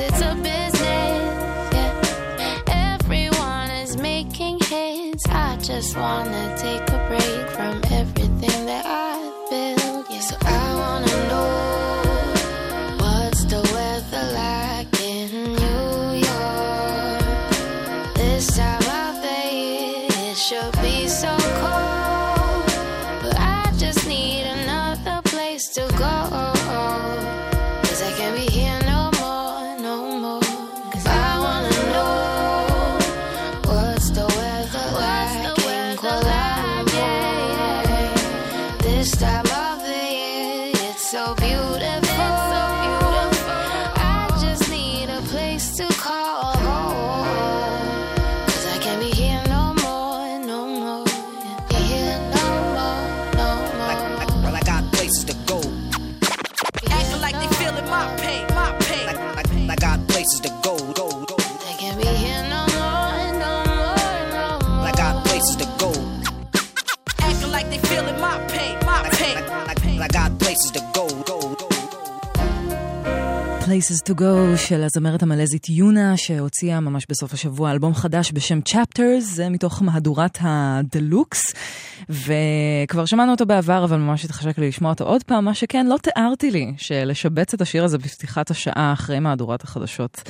[0.00, 0.74] it's a business.
[1.72, 2.96] Yeah.
[2.96, 5.26] Everyone is making hits.
[5.28, 6.89] I just wanna take
[73.70, 79.20] Places to Go של הזמרת המלזית יונה, שהוציאה ממש בסוף השבוע אלבום חדש בשם Chapters,
[79.20, 81.40] זה מתוך מהדורת הדלוקס,
[82.08, 85.96] וכבר שמענו אותו בעבר, אבל ממש התחשק לי לשמוע אותו עוד פעם, מה שכן, לא
[86.02, 90.22] תיארתי לי שלשבץ את השיר הזה בפתיחת השעה אחרי מהדורת החדשות.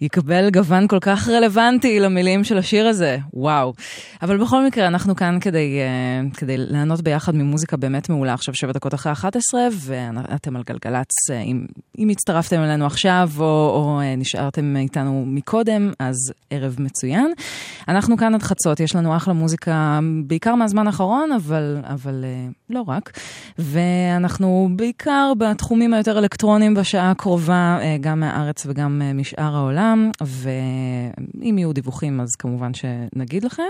[0.00, 3.72] יקבל גוון כל כך רלוונטי למילים של השיר הזה, וואו.
[4.22, 5.80] אבל בכל מקרה, אנחנו כאן כדי,
[6.32, 11.30] uh, כדי ליהנות ביחד ממוזיקה באמת מעולה, עכשיו שבע דקות אחרי 11, ואתם על גלגלצ,
[11.30, 11.66] uh, אם,
[11.98, 16.16] אם הצטרפתם אלינו עכשיו, או, או uh, נשארתם איתנו מקודם, אז
[16.50, 17.32] ערב מצוין.
[17.88, 22.24] אנחנו כאן עד חצות, יש לנו אחלה מוזיקה, בעיקר מהזמן האחרון, אבל, אבל
[22.70, 23.18] לא רק.
[23.58, 29.85] ואנחנו בעיקר בתחומים היותר אלקטרוניים בשעה הקרובה, גם מהארץ וגם משאר העולם.
[29.86, 33.62] העולם, ואם יהיו דיווחים אז כמובן שנגיד לכם.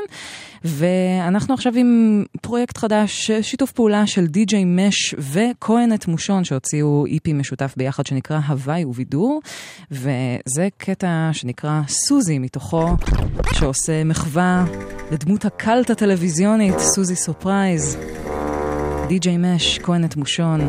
[0.64, 7.32] ואנחנו עכשיו עם פרויקט חדש, שיתוף פעולה של די.ג'יי מש וכהן את מושון, שהוציאו איפי
[7.32, 9.40] משותף ביחד שנקרא הוואי ובידור,
[9.90, 12.86] וזה קטע שנקרא סוזי מתוכו,
[13.52, 14.64] שעושה מחווה
[15.12, 17.98] לדמות הקאלט הטלוויזיונית, סוזי סופרייז.
[19.08, 20.60] די.ג'יי מש, כהן את מושון.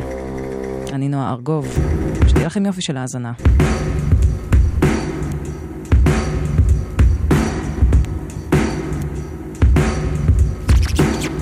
[0.93, 1.77] אני נועה ארגוב,
[2.27, 3.31] שתהיה לכם יופי של האזנה.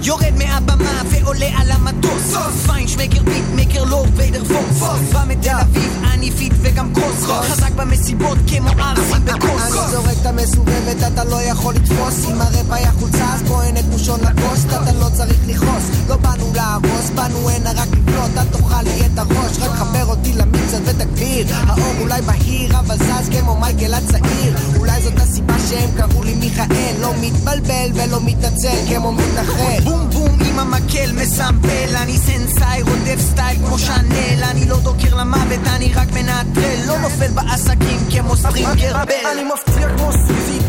[0.05, 2.35] יורד מהבמה ועולה על המטוס.
[2.65, 8.69] פיינשמקר ביטמקר לורד ויידר פוקס בא מתל אביב אני פיט וגם קרוס חזק במסיבות כמו
[8.69, 12.25] ארסים בקוס אני זורק את המסובבת, אתה לא יכול לתפוס.
[12.25, 14.67] אם הראפ היה חולצה אז פה אין את מושון לפוסט.
[14.67, 19.19] אתה לא צריך לכעוס, לא באנו להרוס באנו הנה רק לבנות, אל תאכל לי את
[19.19, 24.55] הראש רק חבר אותי למיקסר ותגביר האור אולי בהיר אבל זז כמו מייקל הצעיר.
[24.77, 26.95] אולי זאת הסיבה שהם קראו לי מיכאל.
[27.01, 31.95] לא מתבלבל ולא מתנצל כמו מתנחל בום בום עם המקל מסמפל.
[31.95, 34.43] אני סנסאי רודף סטייל כמו שאנל.
[34.51, 36.79] אני לא דוקר למוות אני רק מנטרל.
[36.87, 39.27] לא נופל בעסקים כמו סטרינגר בל.
[39.31, 40.59] אני מפציע כמו סוזי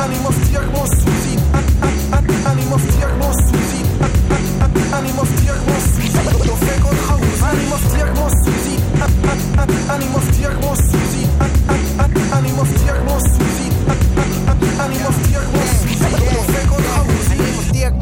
[0.00, 1.36] אני מפציע כמו סוזי
[2.46, 3.82] אני מפציע כמו סוזי
[4.92, 6.08] אני מפציע כמו סוזי
[6.46, 7.42] דופק עוד חרוז.
[7.42, 8.76] אני מפציע כמו סוזי
[9.90, 11.26] אני מפציע כמו סוזי
[12.32, 13.68] אני מפציע כמו סוזי
[14.80, 15.55] אני מפציע כמו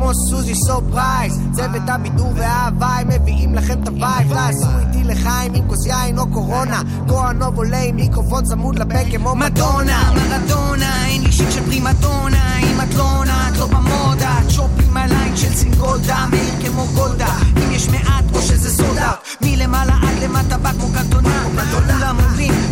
[0.04, 4.34] כמו סוזי סופרייז צוות הבידור וההוואי מביאים לכם את הווייב.
[4.34, 6.82] תעשו איתי לחיים עם כוס יין או קורונה.
[7.08, 12.58] כהנוב עולה עם מיקרופון צמוד לפה כמו מדונה, מרדונה, אין לי שיט של פרימדונה.
[12.58, 14.38] אם את לא עונה, את לא במודה.
[14.48, 17.34] צ'ופ עם הליין של סינגולדה מאיר כמו גולדה.
[17.56, 21.44] אם יש מעט או שזה סודה מלמעלה עד למטה בא כמו קנטונה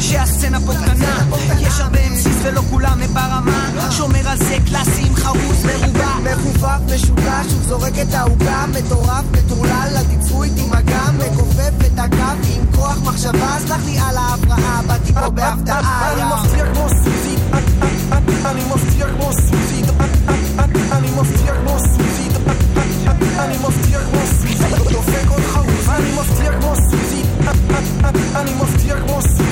[0.02, 1.26] שהסצנה פה קטנה.
[1.60, 3.90] יש הרבה MCs ולא כולם ברמה.
[3.90, 8.64] שומר על זה קלאסי עם חרוז מרובע מכופף, משוגע, שוב זורק את העוגה.
[8.68, 11.02] מטורף, מטורלל, תצאו איתי מגע.
[11.18, 13.56] מכופף את הקו עם כוח מחשבה.
[13.66, 16.26] סלח לי על ההפרעה, באתי פה בהפתעה אני יא.
[16.26, 17.36] מפציע כמו סוזי
[18.44, 19.82] אני מפציע כמו סוזי
[20.92, 22.28] אני מפציע כמו סוזי
[23.38, 24.54] אני מפציע כמו סוזי
[24.92, 27.22] דופק עוד חרוז אני מפציע כמו סוזי
[28.34, 29.51] אני מפציע כמו סוזי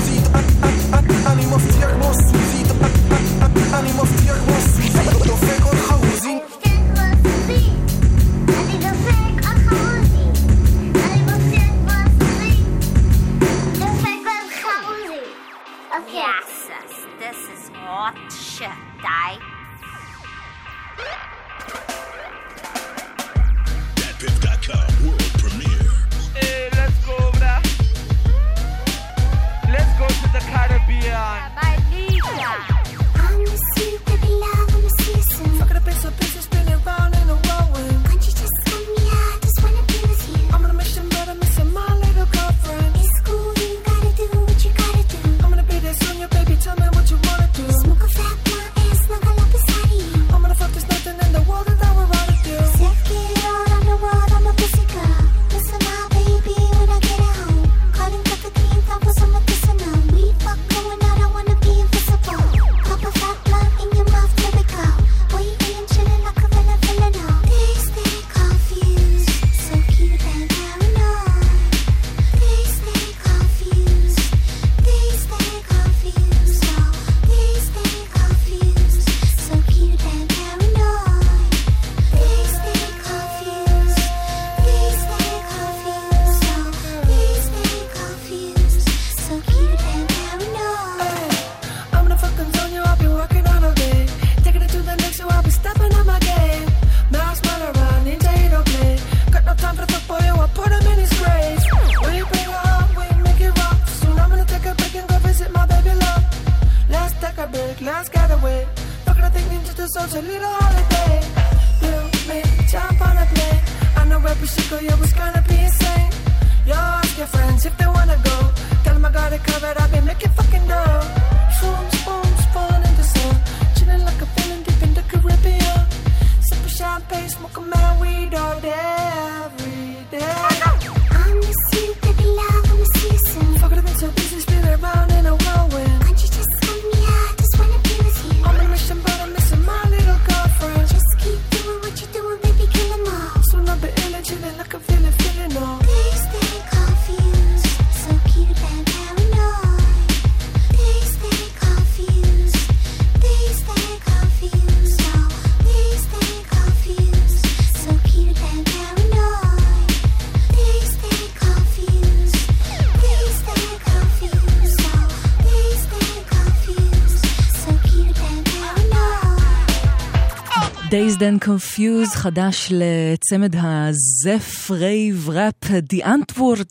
[171.10, 176.66] Dazed and Confused חדש לצמד ה zef rave rap די אנטוורד,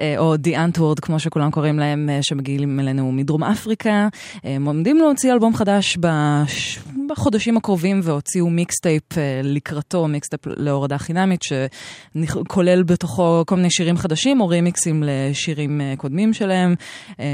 [0.00, 4.08] אה, או די אנטוורד כמו שכולם קוראים להם, אה, שמגיעים אלינו מדרום אפריקה.
[4.44, 6.78] אה, הם עומדים להוציא אלבום חדש בש...
[7.24, 14.40] בחודשים הקרובים והוציאו מיקסטייפ אה, לקראתו, מיקסטייפ להורדה חינמית, שכולל בתוכו כל מיני שירים חדשים
[14.40, 16.74] או רימיקסים לשירים אה, קודמים שלהם.
[17.20, 17.24] אה,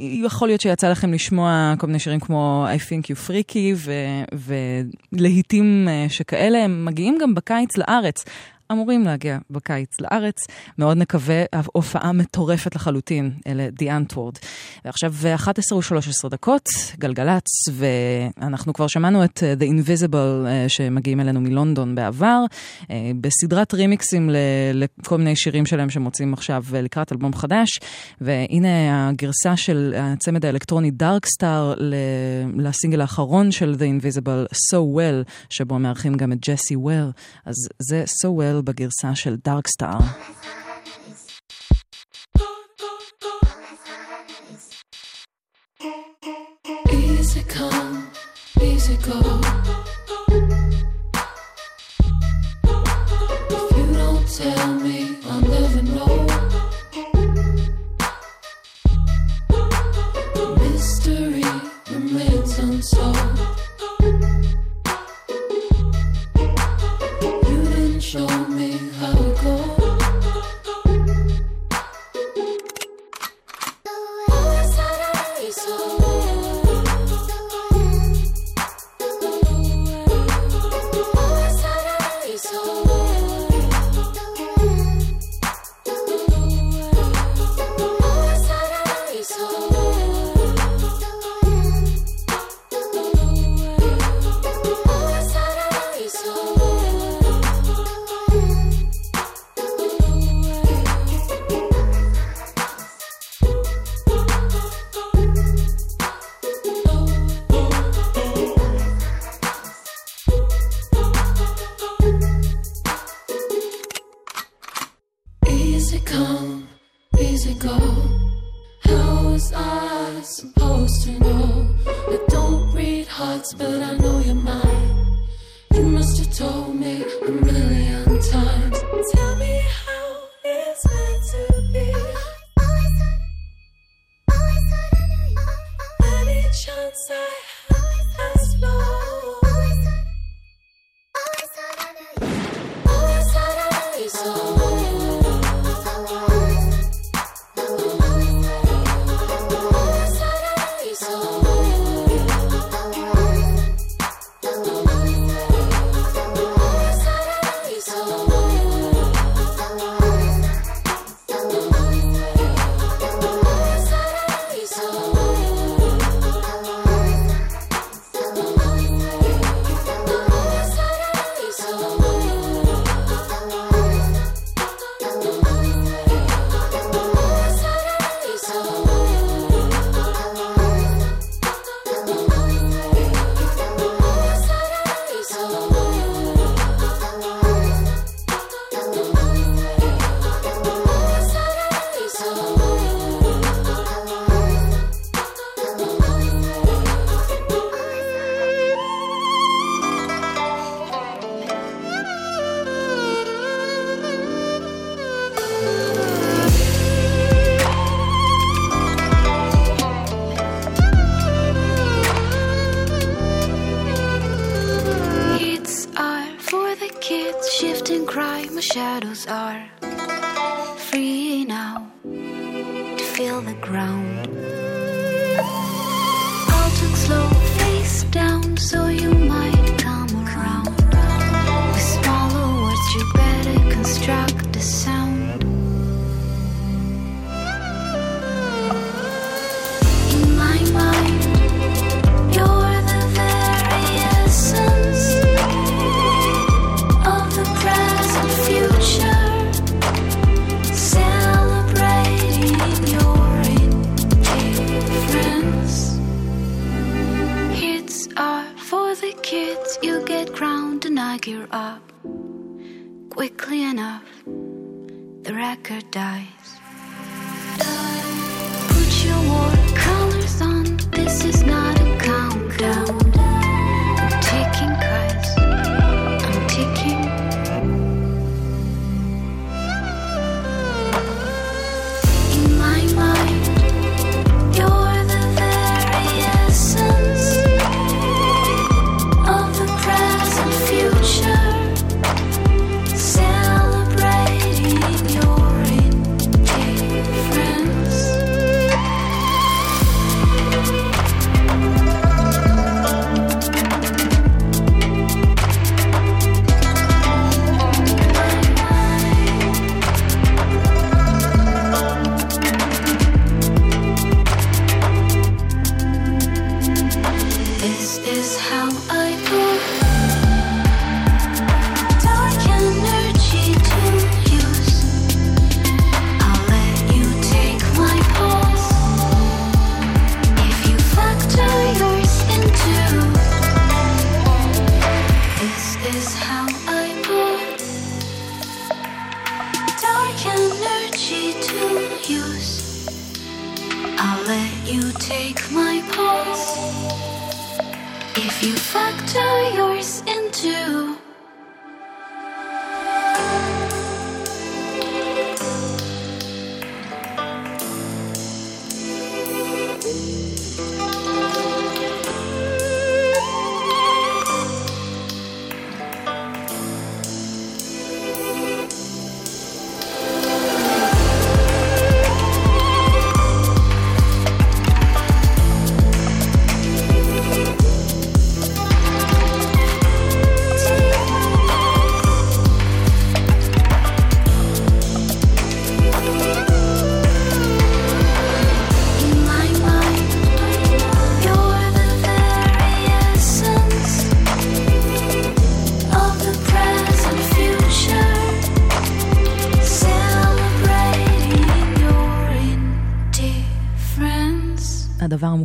[0.00, 3.90] יכול להיות שיצא לכם לשמוע כל מיני שירים כמו I think you freaky
[5.12, 8.24] ולהיטים שכאלה, הם מגיעים גם בקיץ לארץ.
[8.72, 10.36] אמורים להגיע בקיץ לארץ,
[10.78, 11.42] מאוד נקווה,
[11.72, 14.34] הופעה מטורפת לחלוטין, אלה די אנטוורד.
[14.84, 16.68] ועכשיו 11 ו-13 דקות,
[16.98, 22.44] גלגלצ, ואנחנו כבר שמענו את אה, The Invisible אה, שמגיעים אלינו מלונדון בעבר,
[22.90, 24.30] אה, בסדרת רימיקסים
[24.74, 27.80] לכל מיני שירים שלהם שמוצאים עכשיו לקראת אלבום חדש,
[28.20, 31.74] והנה הגרסה של הצמד האלקטרוני דארקסטאר
[32.56, 37.10] לסינגל האחרון של The Invisible, So Well, שבו מארחים גם את ג'סי וויר,
[37.44, 39.36] אז זה So Well בגרסה של
[49.02, 49.40] go.
[53.50, 55.09] If you don't tell me,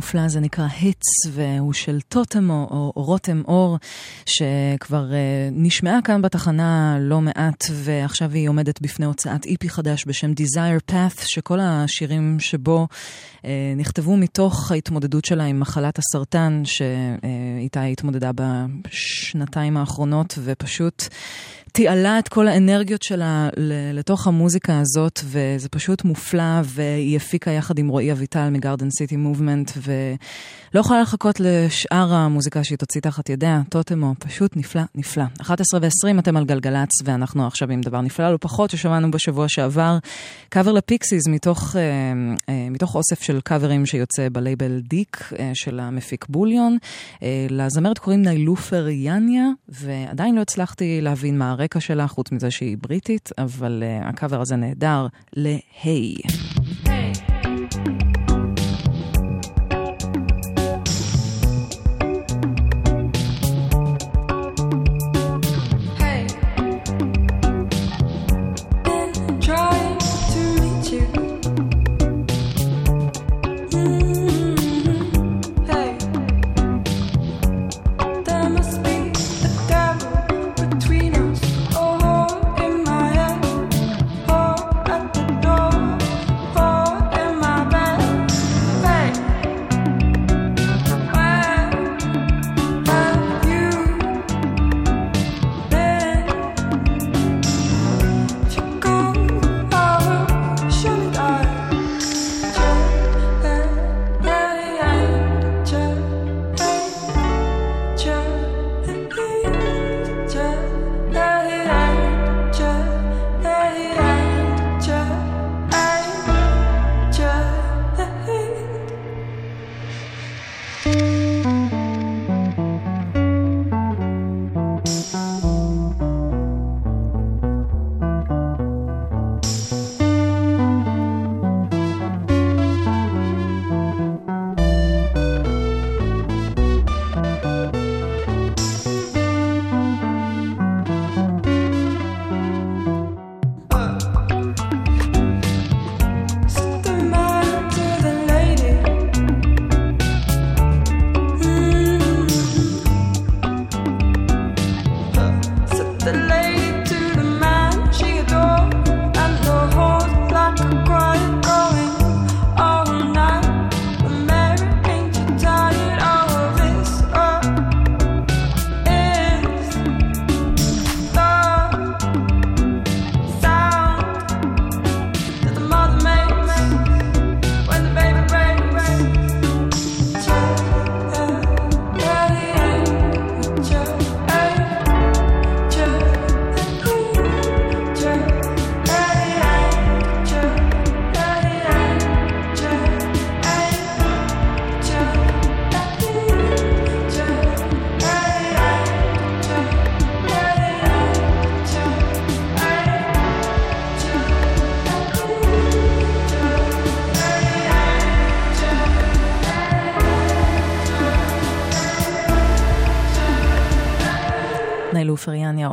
[0.06, 3.78] הדבר המופלא הזה נקרא היטס, והוא של טוטמו או רותם אור,
[4.26, 5.14] שכבר uh,
[5.52, 11.26] נשמעה כאן בתחנה לא מעט, ועכשיו היא עומדת בפני הוצאת איפי חדש בשם Desire Path,
[11.26, 12.86] שכל השירים שבו
[13.42, 13.46] uh,
[13.76, 21.08] נכתבו מתוך ההתמודדות שלה עם מחלת הסרטן, שאיתה היא התמודדה בשנתיים האחרונות, ופשוט...
[21.76, 23.48] תיעלה את כל האנרגיות שלה
[23.92, 29.70] לתוך המוזיקה הזאת, וזה פשוט מופלא, והיא הפיקה יחד עם רועי אביטל מגרדן סיטי מובמנט,
[30.76, 35.24] ולא יכולה לחכות לשאר המוזיקה שהיא תוציא תחת ידיה, טוטמו, פשוט נפלא, נפלא.
[35.40, 39.98] 11 ו-20 אתם על גלגלצ, ואנחנו עכשיו עם דבר נפלא, לא פחות, ששמענו בשבוע שעבר,
[40.48, 41.82] קאבר לפיקסיס מתוך, אה,
[42.48, 46.78] אה, מתוך אוסף של קאברים שיוצא בלייבל דיק אה, של המפיק בוליון.
[47.22, 52.76] אה, לזמרת קוראים ניילופר יניה, ועדיין לא הצלחתי להבין מה הרקע שלה, חוץ מזה שהיא
[52.80, 56.14] בריטית, אבל אה, הקאבר הזה נהדר ל Hey.
[56.84, 57.25] Hey,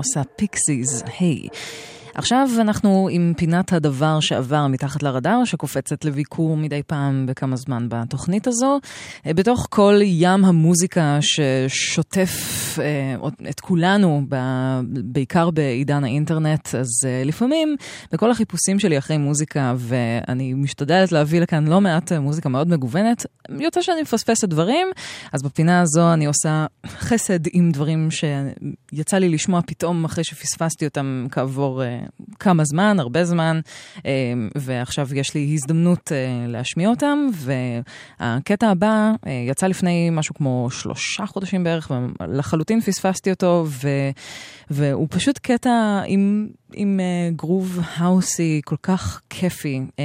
[0.03, 1.47] עושה פיקסיז, היי.
[2.15, 8.47] עכשיו אנחנו עם פינת הדבר שעבר מתחת לרדאר, שקופצת לביקור מדי פעם בכמה זמן בתוכנית
[8.47, 8.79] הזו.
[9.27, 13.15] אה, בתוך כל ים המוזיקה ששוטף אה,
[13.49, 14.21] את כולנו,
[14.83, 17.75] בעיקר בעידן האינטרנט, אז אה, לפעמים
[18.11, 23.25] בכל החיפושים שלי אחרי מוזיקה, ואני משתדלת להביא לכאן לא מעט אה, מוזיקה מאוד מגוונת,
[23.59, 24.87] יוצא שאני מפספסת דברים,
[25.33, 31.25] אז בפינה הזו אני עושה חסד עם דברים שיצא לי לשמוע פתאום אחרי שפספסתי אותם
[31.31, 31.81] כעבור
[32.39, 33.59] כמה זמן, הרבה זמן,
[34.55, 36.11] ועכשיו יש לי הזדמנות
[36.47, 37.27] להשמיע אותם,
[38.19, 39.11] והקטע הבא
[39.49, 43.87] יצא לפני משהו כמו שלושה חודשים בערך, ולחלוטין פספסתי אותו, ו,
[44.69, 46.47] והוא פשוט קטע עם...
[46.73, 49.99] עם uh, גרוב האוסי כל כך כיפי, um,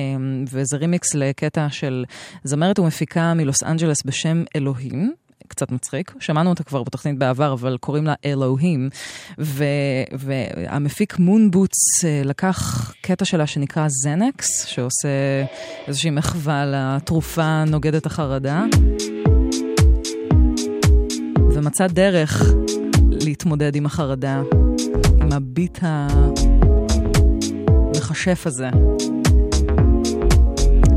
[0.52, 2.04] וזה רימיקס לקטע של
[2.44, 5.12] זמרת ומפיקה מלוס אנג'לס בשם אלוהים.
[5.48, 8.88] קצת מצחיק, שמענו אותה כבר בתוכנית בעבר, אבל קוראים לה אלוהים.
[9.38, 9.64] ו,
[10.12, 15.08] והמפיק מון בוטס אה, לקח קטע שלה שנקרא זנקס, שעושה
[15.86, 18.64] איזושהי מחווה לתרופה נוגדת החרדה,
[21.68, 22.42] ומצא דרך
[23.10, 24.42] להתמודד עם החרדה,
[25.20, 25.78] עם הביט
[27.92, 28.68] המכשף הזה.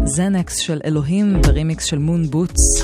[0.05, 2.83] זנקס של אלוהים ברימיקס של מון בוטס.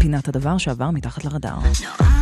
[0.00, 1.58] פינת הדבר שעבר מתחת לרדאר.
[1.58, 2.17] Every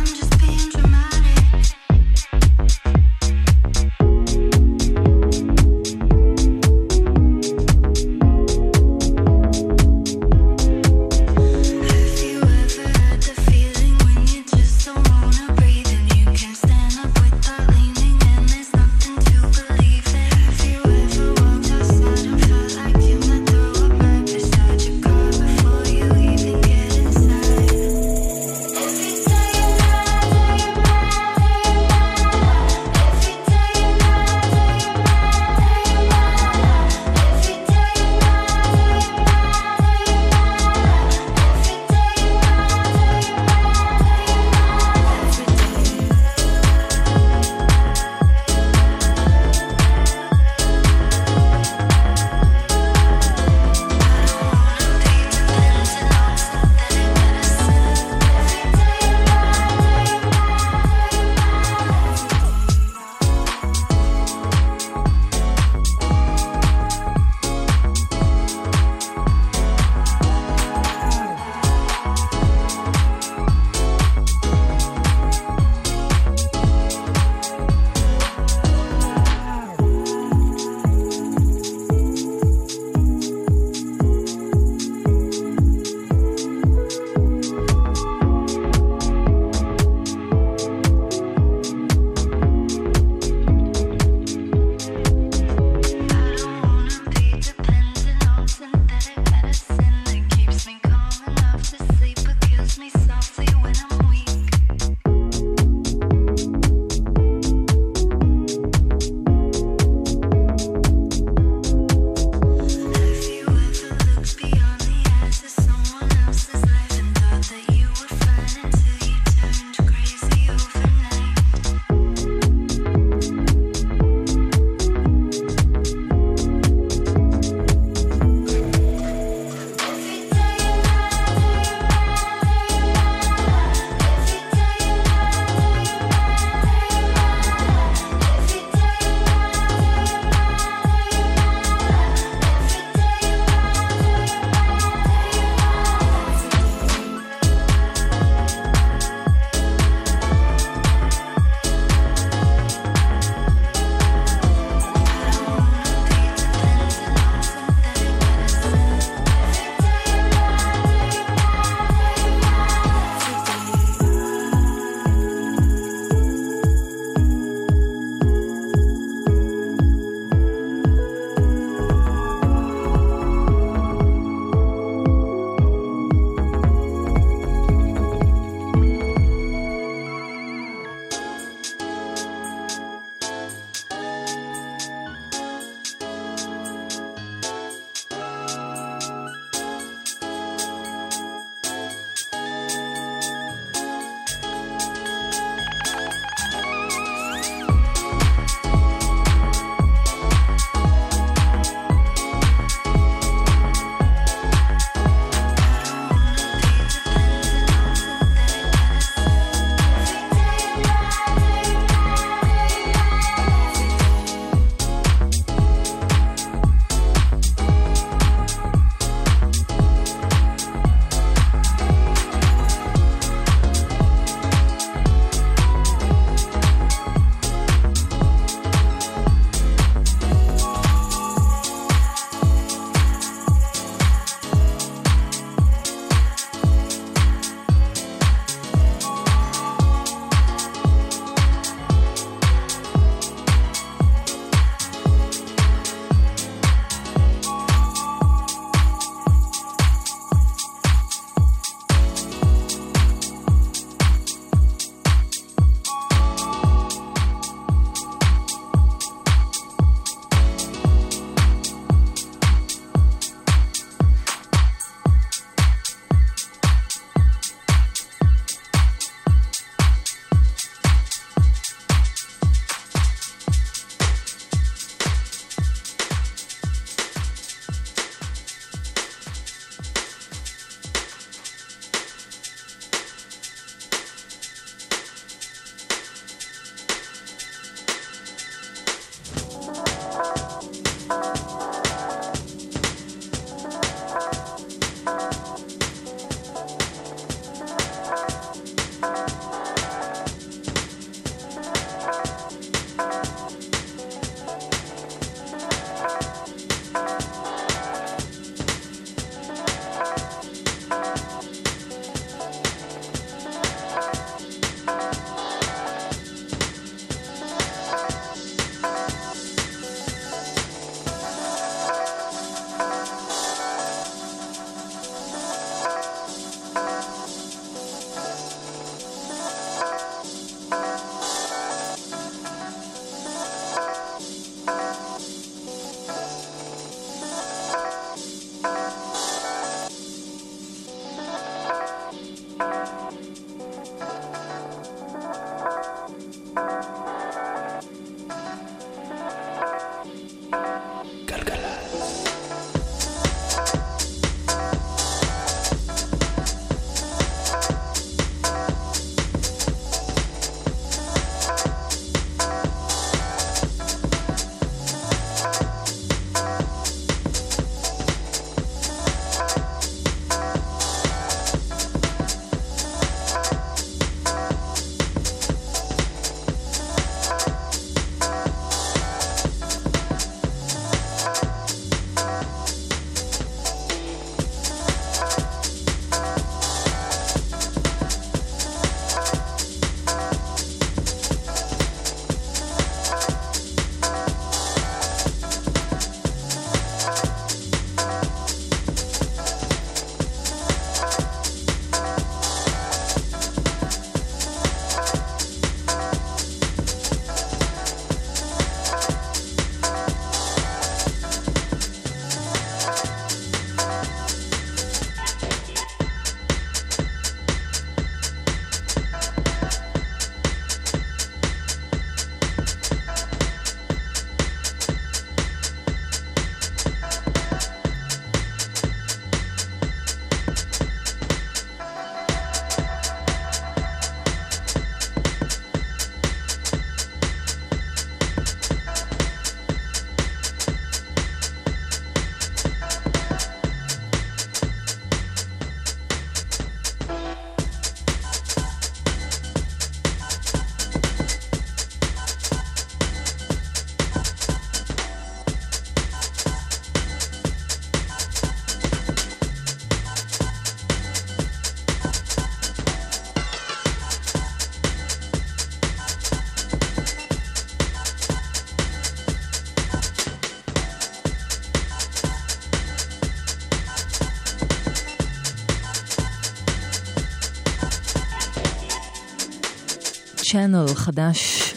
[480.57, 481.73] צ'אנל חדש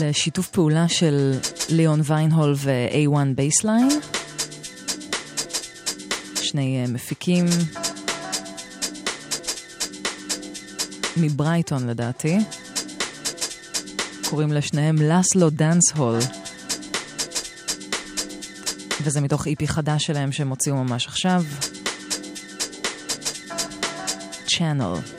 [0.00, 1.38] לשיתוף פעולה של
[1.68, 3.88] ליאון ויינהול ו-A1 בייסליין.
[6.34, 7.46] שני אה, מפיקים
[11.16, 12.38] מברייטון לדעתי.
[14.30, 16.18] קוראים לשניהם לאסלו דאנס הול.
[19.02, 21.42] וזה מתוך EP חדש שלהם שהם הוציאו ממש עכשיו.
[24.46, 25.17] Channel.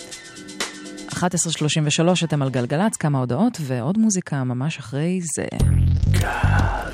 [1.19, 5.45] 11.33 אתם על גלגלצ, כמה הודעות ועוד מוזיקה ממש אחרי זה.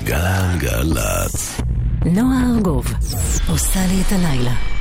[0.04, 1.60] גלגלצ.
[2.04, 2.86] נועה ארגוב
[3.48, 4.75] עושה לי את הלילה.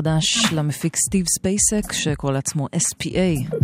[0.00, 3.54] חדש למפיק סטיב ספייסק, שקורא לעצמו SPA.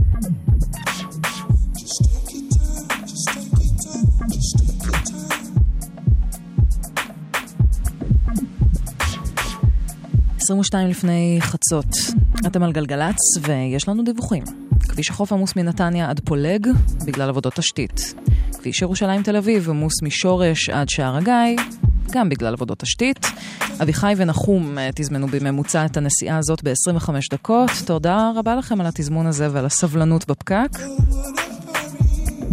[10.37, 11.87] עשרים ושתיים לפני חצות,
[12.47, 14.45] אתם על גלגלצ ויש לנו דיווחים.
[14.81, 16.69] כביש החוף עמוס מנתניה עד פולג
[17.07, 18.15] בגלל עבודות תשתית.
[18.53, 21.65] כביש ירושלים תל אביב עמוס משורש עד שער הגיא,
[22.11, 23.26] גם בגלל עבודות תשתית.
[23.83, 27.71] אביחי ונחום אה, תזמנו בממוצע את הנסיעה הזאת ב-25 דקות.
[27.85, 30.69] תודה רבה לכם על התזמון הזה ועל הסבלנות בפקק.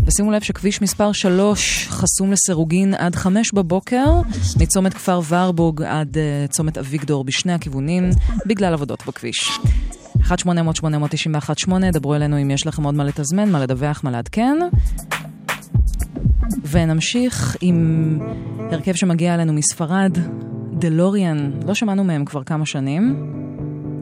[0.06, 4.06] ושימו לב שכביש מספר 3 חסום לסירוגין עד 5 בבוקר,
[4.60, 8.10] מצומת כפר ורבורג עד uh, צומת אביגדור בשני הכיוונים,
[8.46, 9.60] בגלל עבודות בכביש.
[10.18, 14.58] 1-800-891-8, דברו אלינו אם יש לכם עוד מה לתזמן, מה לדווח, מה לעדכן.
[16.70, 18.20] ונמשיך עם
[18.72, 20.18] הרכב שמגיע אלינו מספרד,
[20.80, 23.30] דלוריאן, לא שמענו מהם כבר כמה שנים.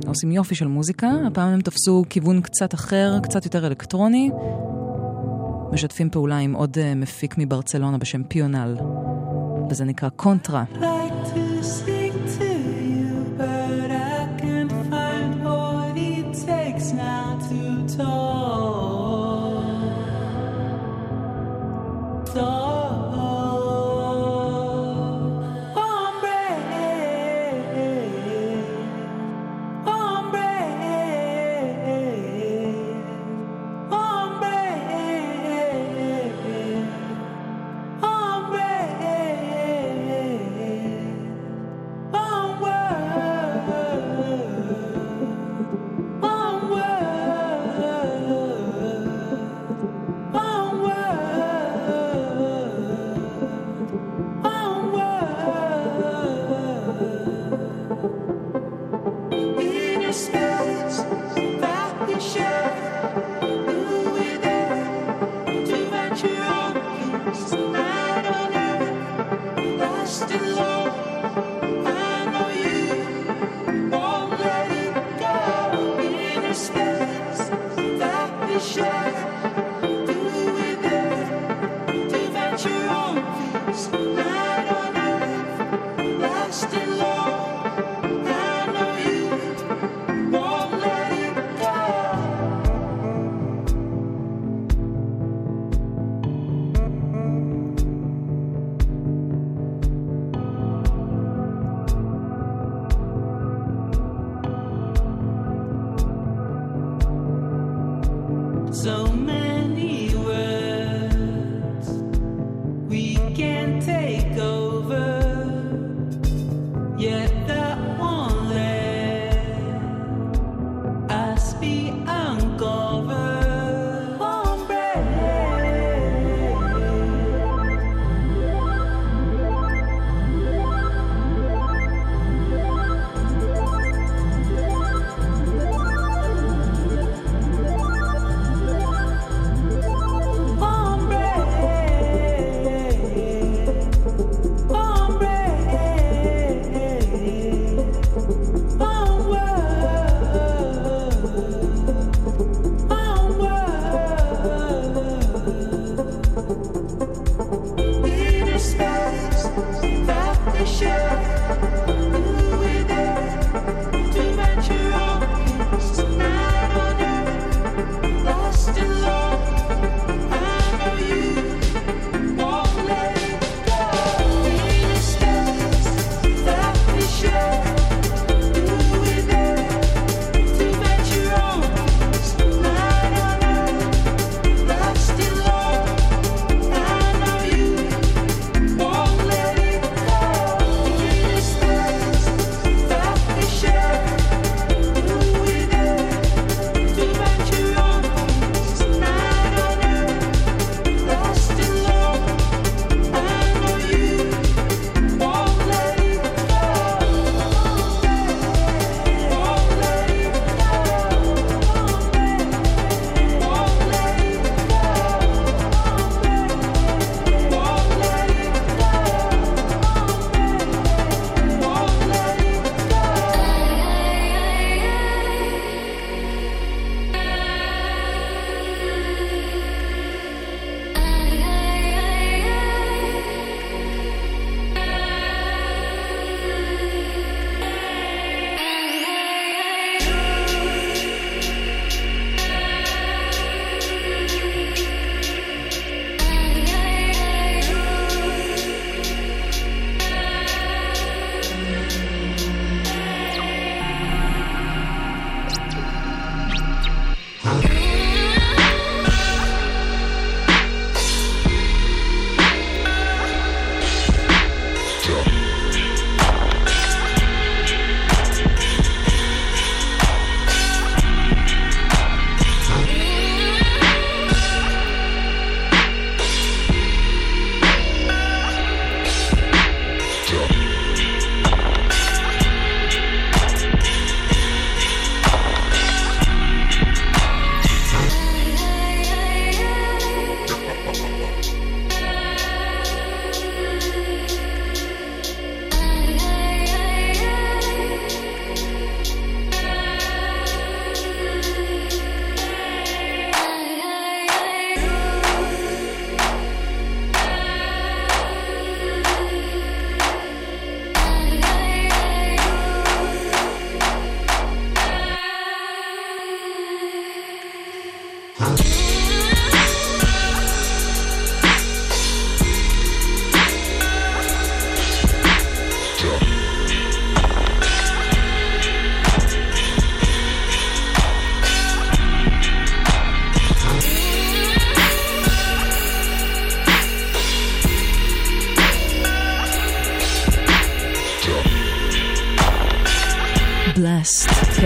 [0.08, 4.30] עושים יופי של מוזיקה, הפעם הם תפסו כיוון קצת אחר, קצת יותר אלקטרוני.
[5.72, 8.78] משתפים פעולה עם עוד uh, מפיק מברצלונה בשם פיונל,
[9.70, 10.64] וזה נקרא קונטרה.
[10.74, 11.91] like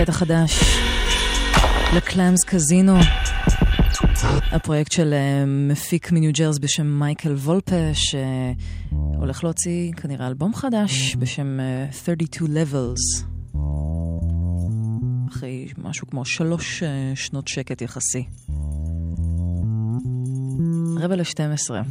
[0.06, 0.60] קטע חדש
[1.96, 2.94] לקלאמס קזינו,
[4.52, 11.60] הפרויקט של אה, מפיק מניו ג'רזי בשם מייקל וולפה, שהולך להוציא כנראה אלבום חדש בשם
[11.60, 13.24] אה, 32 Levels.
[15.28, 18.24] אחרי משהו כמו שלוש אה, שנות שקט יחסי.
[21.00, 21.82] רבע לשתים עשרה.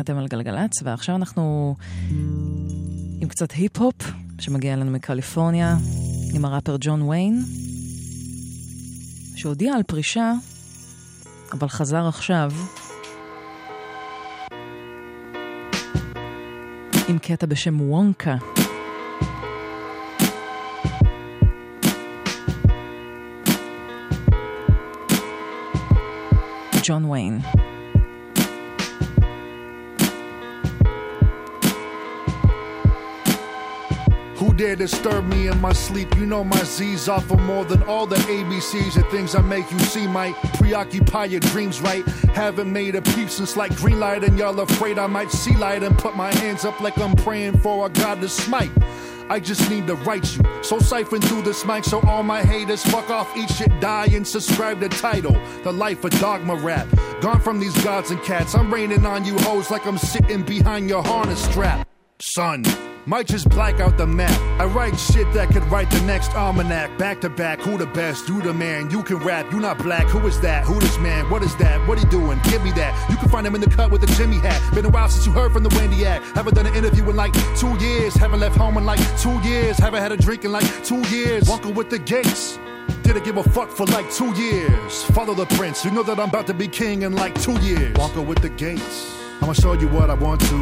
[0.00, 1.74] אתם על גלגלצ, ועכשיו אנחנו
[3.20, 5.76] עם קצת היפ-הופ שמגיע אלינו מקליפורניה,
[6.36, 7.42] עם הראפר ג'ון ויין,
[9.36, 10.32] שהודיע על פרישה,
[11.52, 12.52] אבל חזר עכשיו
[17.08, 18.36] עם קטע בשם וונקה.
[26.82, 27.65] ג'ון ויין.
[34.56, 36.16] Dare disturb me in my sleep?
[36.16, 38.94] You know my Z's offer more than all the ABCs.
[38.94, 42.04] The things I make you see might preoccupy your dreams, right?
[42.34, 45.82] Haven't made a peep since like green light, and y'all afraid I might see light
[45.82, 48.70] and put my hands up like I'm praying for a God to smite.
[49.28, 50.44] I just need to write you.
[50.62, 54.26] So siphon through this mic so all my haters fuck off, eat shit, die, and
[54.26, 55.36] subscribe to title.
[55.64, 56.86] The life of dogma rap.
[57.20, 58.54] Gone from these gods and cats.
[58.54, 61.86] I'm raining on you hoes like I'm sitting behind your harness strap.
[62.20, 62.64] Son.
[63.08, 64.36] Might just black out the map.
[64.60, 66.98] I write shit that could write the next almanac.
[66.98, 68.28] Back to back, who the best?
[68.28, 68.90] You the man.
[68.90, 69.52] You can rap.
[69.52, 70.06] You not black.
[70.06, 70.64] Who is that?
[70.64, 71.30] Who this man?
[71.30, 71.86] What is that?
[71.86, 72.40] What he doing?
[72.42, 73.08] Give me that.
[73.08, 74.60] You can find him in the cut with a Jimmy hat.
[74.74, 76.24] Been a while since you heard from the Wendy act.
[76.34, 78.14] Haven't done an interview in like two years.
[78.14, 79.78] Haven't left home in like two years.
[79.78, 81.48] Haven't had a drink in like two years.
[81.48, 82.58] Walking with the gates.
[83.04, 85.04] Didn't give a fuck for like two years.
[85.14, 85.84] Follow the prince.
[85.84, 87.96] You know that I'm about to be king in like two years.
[87.96, 89.14] Walking with the gates.
[89.42, 90.56] I'ma show you what I want to.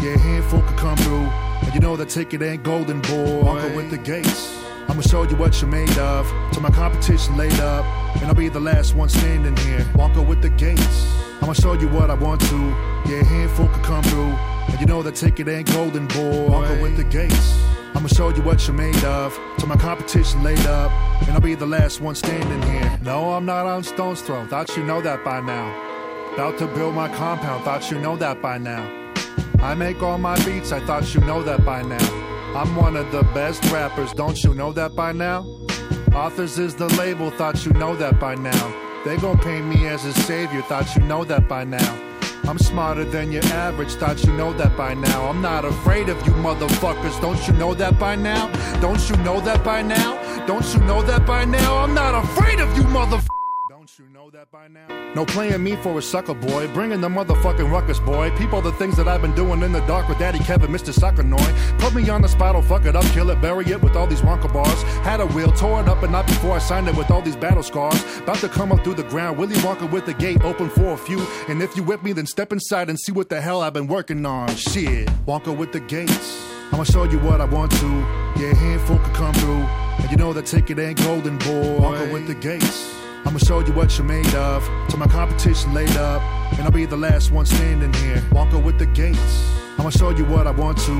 [0.00, 1.49] Yeah, a handful could come through.
[1.72, 3.42] You know that ticket ain't golden, boy.
[3.44, 4.56] Walking with the gates.
[4.88, 6.26] I'ma show you what you're made of.
[6.52, 7.84] Till my competition laid up.
[8.16, 9.86] And I'll be the last one standing here.
[9.94, 11.06] Walking with the gates.
[11.40, 12.56] I'ma show you what I want to.
[13.06, 14.32] Yeah, a handful could come through.
[14.68, 16.48] And you know that ticket ain't golden, boy.
[16.48, 17.56] Walking with the gates.
[17.94, 19.38] I'ma show you what you're made of.
[19.58, 20.90] Till my competition laid up.
[21.22, 22.98] And I'll be the last one standing here.
[23.02, 24.44] No, I'm not on Stone's Throw.
[24.48, 26.34] Thought you know that by now.
[26.34, 27.64] About to build my compound.
[27.64, 28.99] Thought you know that by now.
[29.62, 32.08] I make all my beats, I thought you know that by now.
[32.56, 35.46] I'm one of the best rappers, don't you know that by now?
[36.14, 38.74] Authors is the label, thought you know that by now.
[39.04, 41.98] They gon' paint me as a savior, thought you know that by now.
[42.48, 45.28] I'm smarter than your average, thought you know that by now.
[45.28, 48.50] I'm not afraid of you motherfuckers, don't you know that by now?
[48.80, 50.16] Don't you know that by now?
[50.46, 51.76] Don't you know that by now?
[51.76, 53.39] I'm not afraid of you motherfuckers.
[55.14, 58.30] No playing me for a sucker boy, bringing the motherfucking ruckus boy.
[58.38, 60.94] People, the things that I've been doing in the dark with Daddy Kevin, Mr.
[60.98, 61.78] Suckernoy.
[61.78, 64.06] Put me on the spot, I'll fuck it up, kill it, bury it with all
[64.06, 64.82] these Wonka bars.
[65.04, 67.36] Had a wheel, tore it up, and not before I signed it with all these
[67.36, 68.02] battle scars.
[68.18, 70.96] About to come up through the ground, Willy Wonka with the gate open for a
[70.96, 71.20] few.
[71.48, 73.88] And if you with me, then step inside and see what the hell I've been
[73.88, 74.48] working on.
[74.56, 76.42] Shit, Wonka with the gates.
[76.72, 77.88] I'ma show you what I want to.
[78.40, 79.64] Yeah, handful could come through.
[80.00, 81.78] And you know that ticket ain't golden, boy.
[81.78, 82.99] Wonka with the gates.
[83.24, 84.62] I'ma show you what you're made of.
[84.88, 86.22] Till my competition laid up.
[86.52, 88.22] And I'll be the last one standing here.
[88.32, 89.52] Walking with the gates.
[89.78, 90.92] I'ma show you what I want to.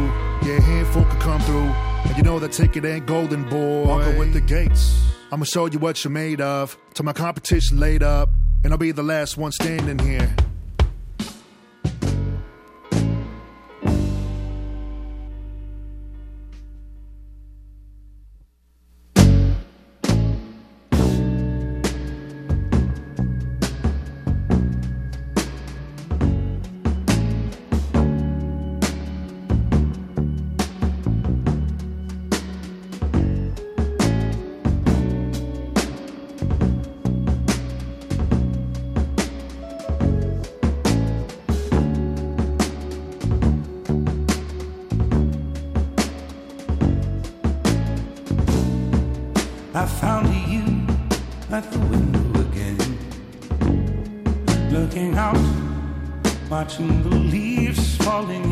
[0.46, 1.70] Yeah, a handful could come through.
[2.06, 3.86] And you know that ticket ain't golden, boy.
[3.86, 5.02] Walking with the gates.
[5.32, 6.76] I'ma show you what you're made of.
[6.94, 8.28] Till my competition laid up.
[8.64, 10.34] And I'll be the last one standing here.
[56.60, 58.49] Watching the leaves falling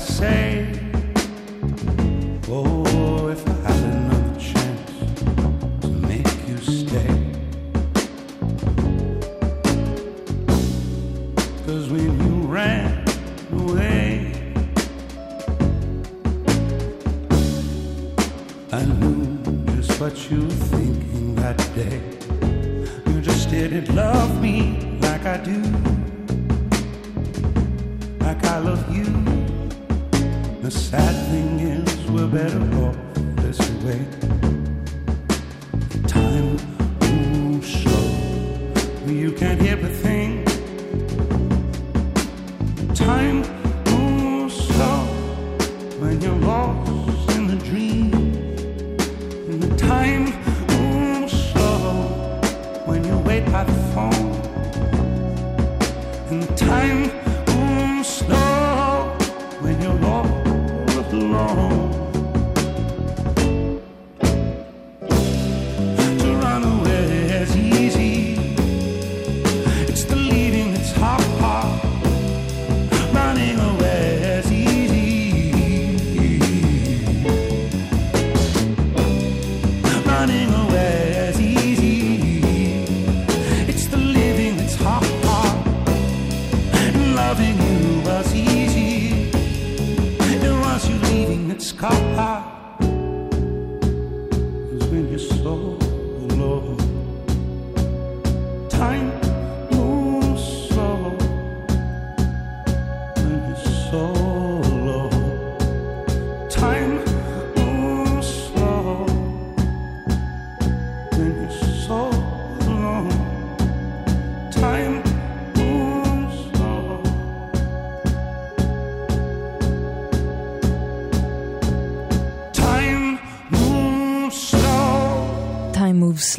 [0.00, 0.39] say?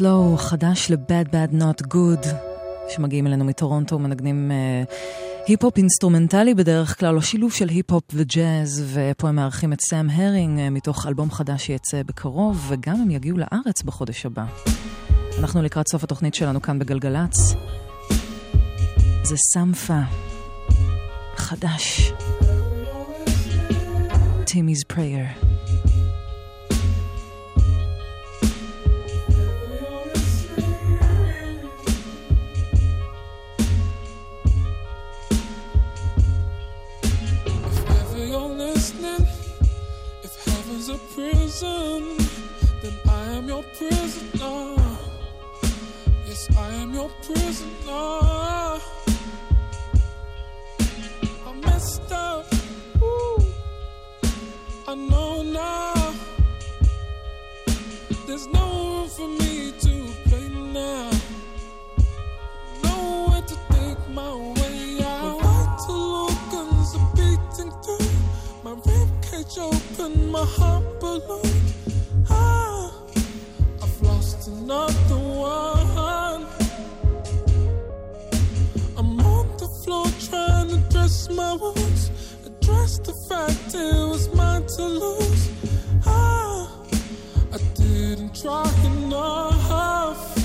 [0.02, 2.26] Moves Slow, חדש ל-Bad Bad Not Good,
[2.88, 4.82] שמגיעים אלינו מטורונטו, מנגנים אה,
[5.46, 10.60] היפ-הופ אינסטרומנטלי בדרך כלל, או שילוב של היפ-הופ וג'אז, ופה הם מארחים את סאם הרינג
[10.60, 14.44] אה, מתוך אלבום חדש שיצא בקרוב, וגם הם יגיעו לארץ בחודש הבא.
[15.38, 17.54] אנחנו לקראת סוף התוכנית שלנו כאן בגלגלצ.
[19.22, 20.00] זה סמפה,
[21.36, 22.12] חדש.
[24.46, 25.61] Timmy's Prayer.
[41.62, 42.16] Prison,
[42.82, 44.76] then I am your prisoner.
[46.26, 48.80] Yes, I am your prisoner.
[51.46, 52.46] I messed up.
[53.02, 53.44] Ooh.
[54.88, 56.14] I know now.
[58.26, 59.94] There's no room for me to
[60.28, 61.10] play now.
[62.82, 64.61] Nowhere to take my way
[69.44, 71.62] cage open, my heart balloon.
[72.30, 72.92] Ah,
[73.82, 76.46] I've lost another one.
[78.96, 82.10] I'm on the floor trying to dress my wounds,
[82.46, 85.50] address the fact it was mine to lose.
[86.06, 86.70] Ah,
[87.52, 90.36] I didn't try enough.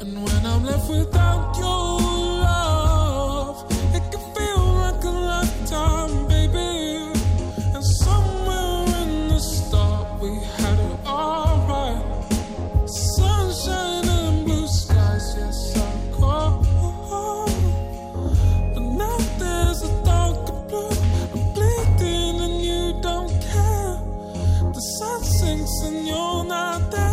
[0.00, 2.00] And when I'm left without your
[2.46, 6.79] love, it can feel like a lifetime, baby.
[26.50, 27.09] nothing.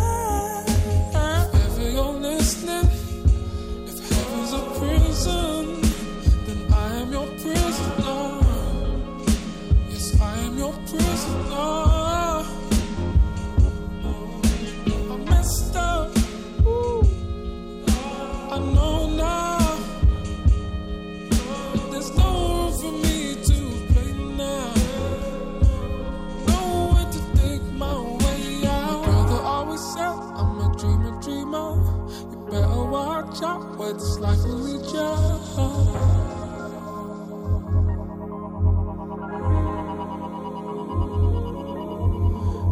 [33.40, 34.38] Where this life.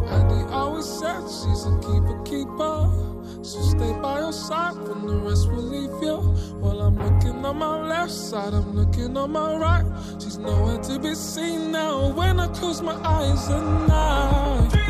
[0.09, 2.89] And he always said she's a keeper, keeper.
[3.43, 6.17] So stay by your side when the rest will leave you.
[6.59, 9.85] While I'm looking on my left side, I'm looking on my right.
[10.21, 14.86] She's nowhere to be seen now when I close my eyes at night.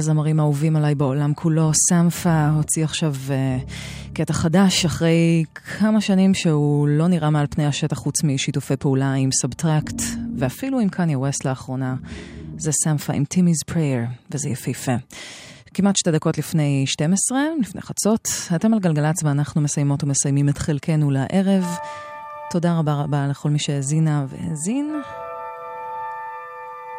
[0.00, 3.70] הזמרים האהובים עליי בעולם כולו, סמפה, הוציא עכשיו אה,
[4.12, 5.44] קטע חדש אחרי
[5.78, 10.02] כמה שנים שהוא לא נראה מעל פני השטח חוץ משיתופי פעולה עם סאבטרקט,
[10.38, 11.94] ואפילו עם קניה ווסט לאחרונה.
[12.58, 14.94] זה סמפה עם Timmy's Prayer, וזה יפהפה.
[15.74, 21.10] כמעט שתי דקות לפני 12, לפני חצות, אתם על גלגלצ ואנחנו מסיימות ומסיימים את חלקנו
[21.10, 21.64] לערב.
[22.50, 24.90] תודה רבה רבה לכל מי שהאזינה והאזין.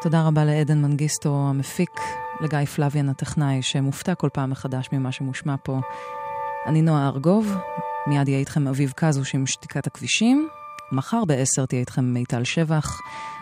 [0.01, 1.99] תודה רבה לעדן מנגיסטו המפיק,
[2.41, 5.79] לגיא פלוויאן הטכנאי, שמופתע כל פעם מחדש ממה שמושמע פה.
[6.67, 7.55] אני נועה ארגוב,
[8.07, 10.49] מיד יהיה איתכם אביב קזוש עם שתיקת הכבישים.
[10.91, 12.99] מחר ב-10 תהיה איתכם מיטל שבח,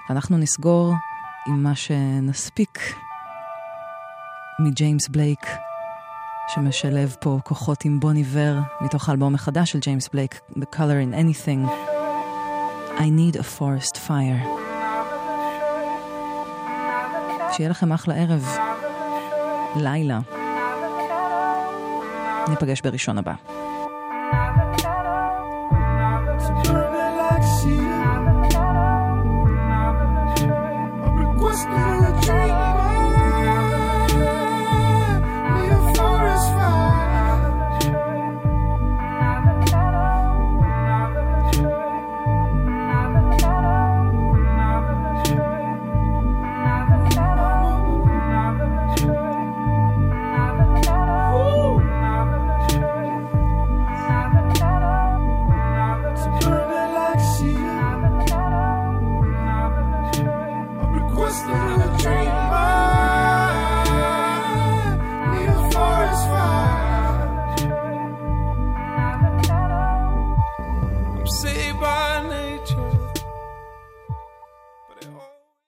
[0.09, 0.93] ואנחנו נסגור
[1.47, 2.79] עם מה שנספיק
[4.59, 5.45] מג'יימס בלייק,
[6.47, 11.13] שמשלב פה כוחות עם בוני ור, מתוך האלבום החדש של ג'יימס בלייק, The Color in
[11.13, 11.69] Anything.
[12.97, 14.68] I need a forest fire.
[17.59, 18.47] שיהיה לכם אחלה ערב,
[19.75, 20.19] לילה.
[22.49, 23.33] ניפגש בראשון הבא.
[31.21, 31.98] Requesting a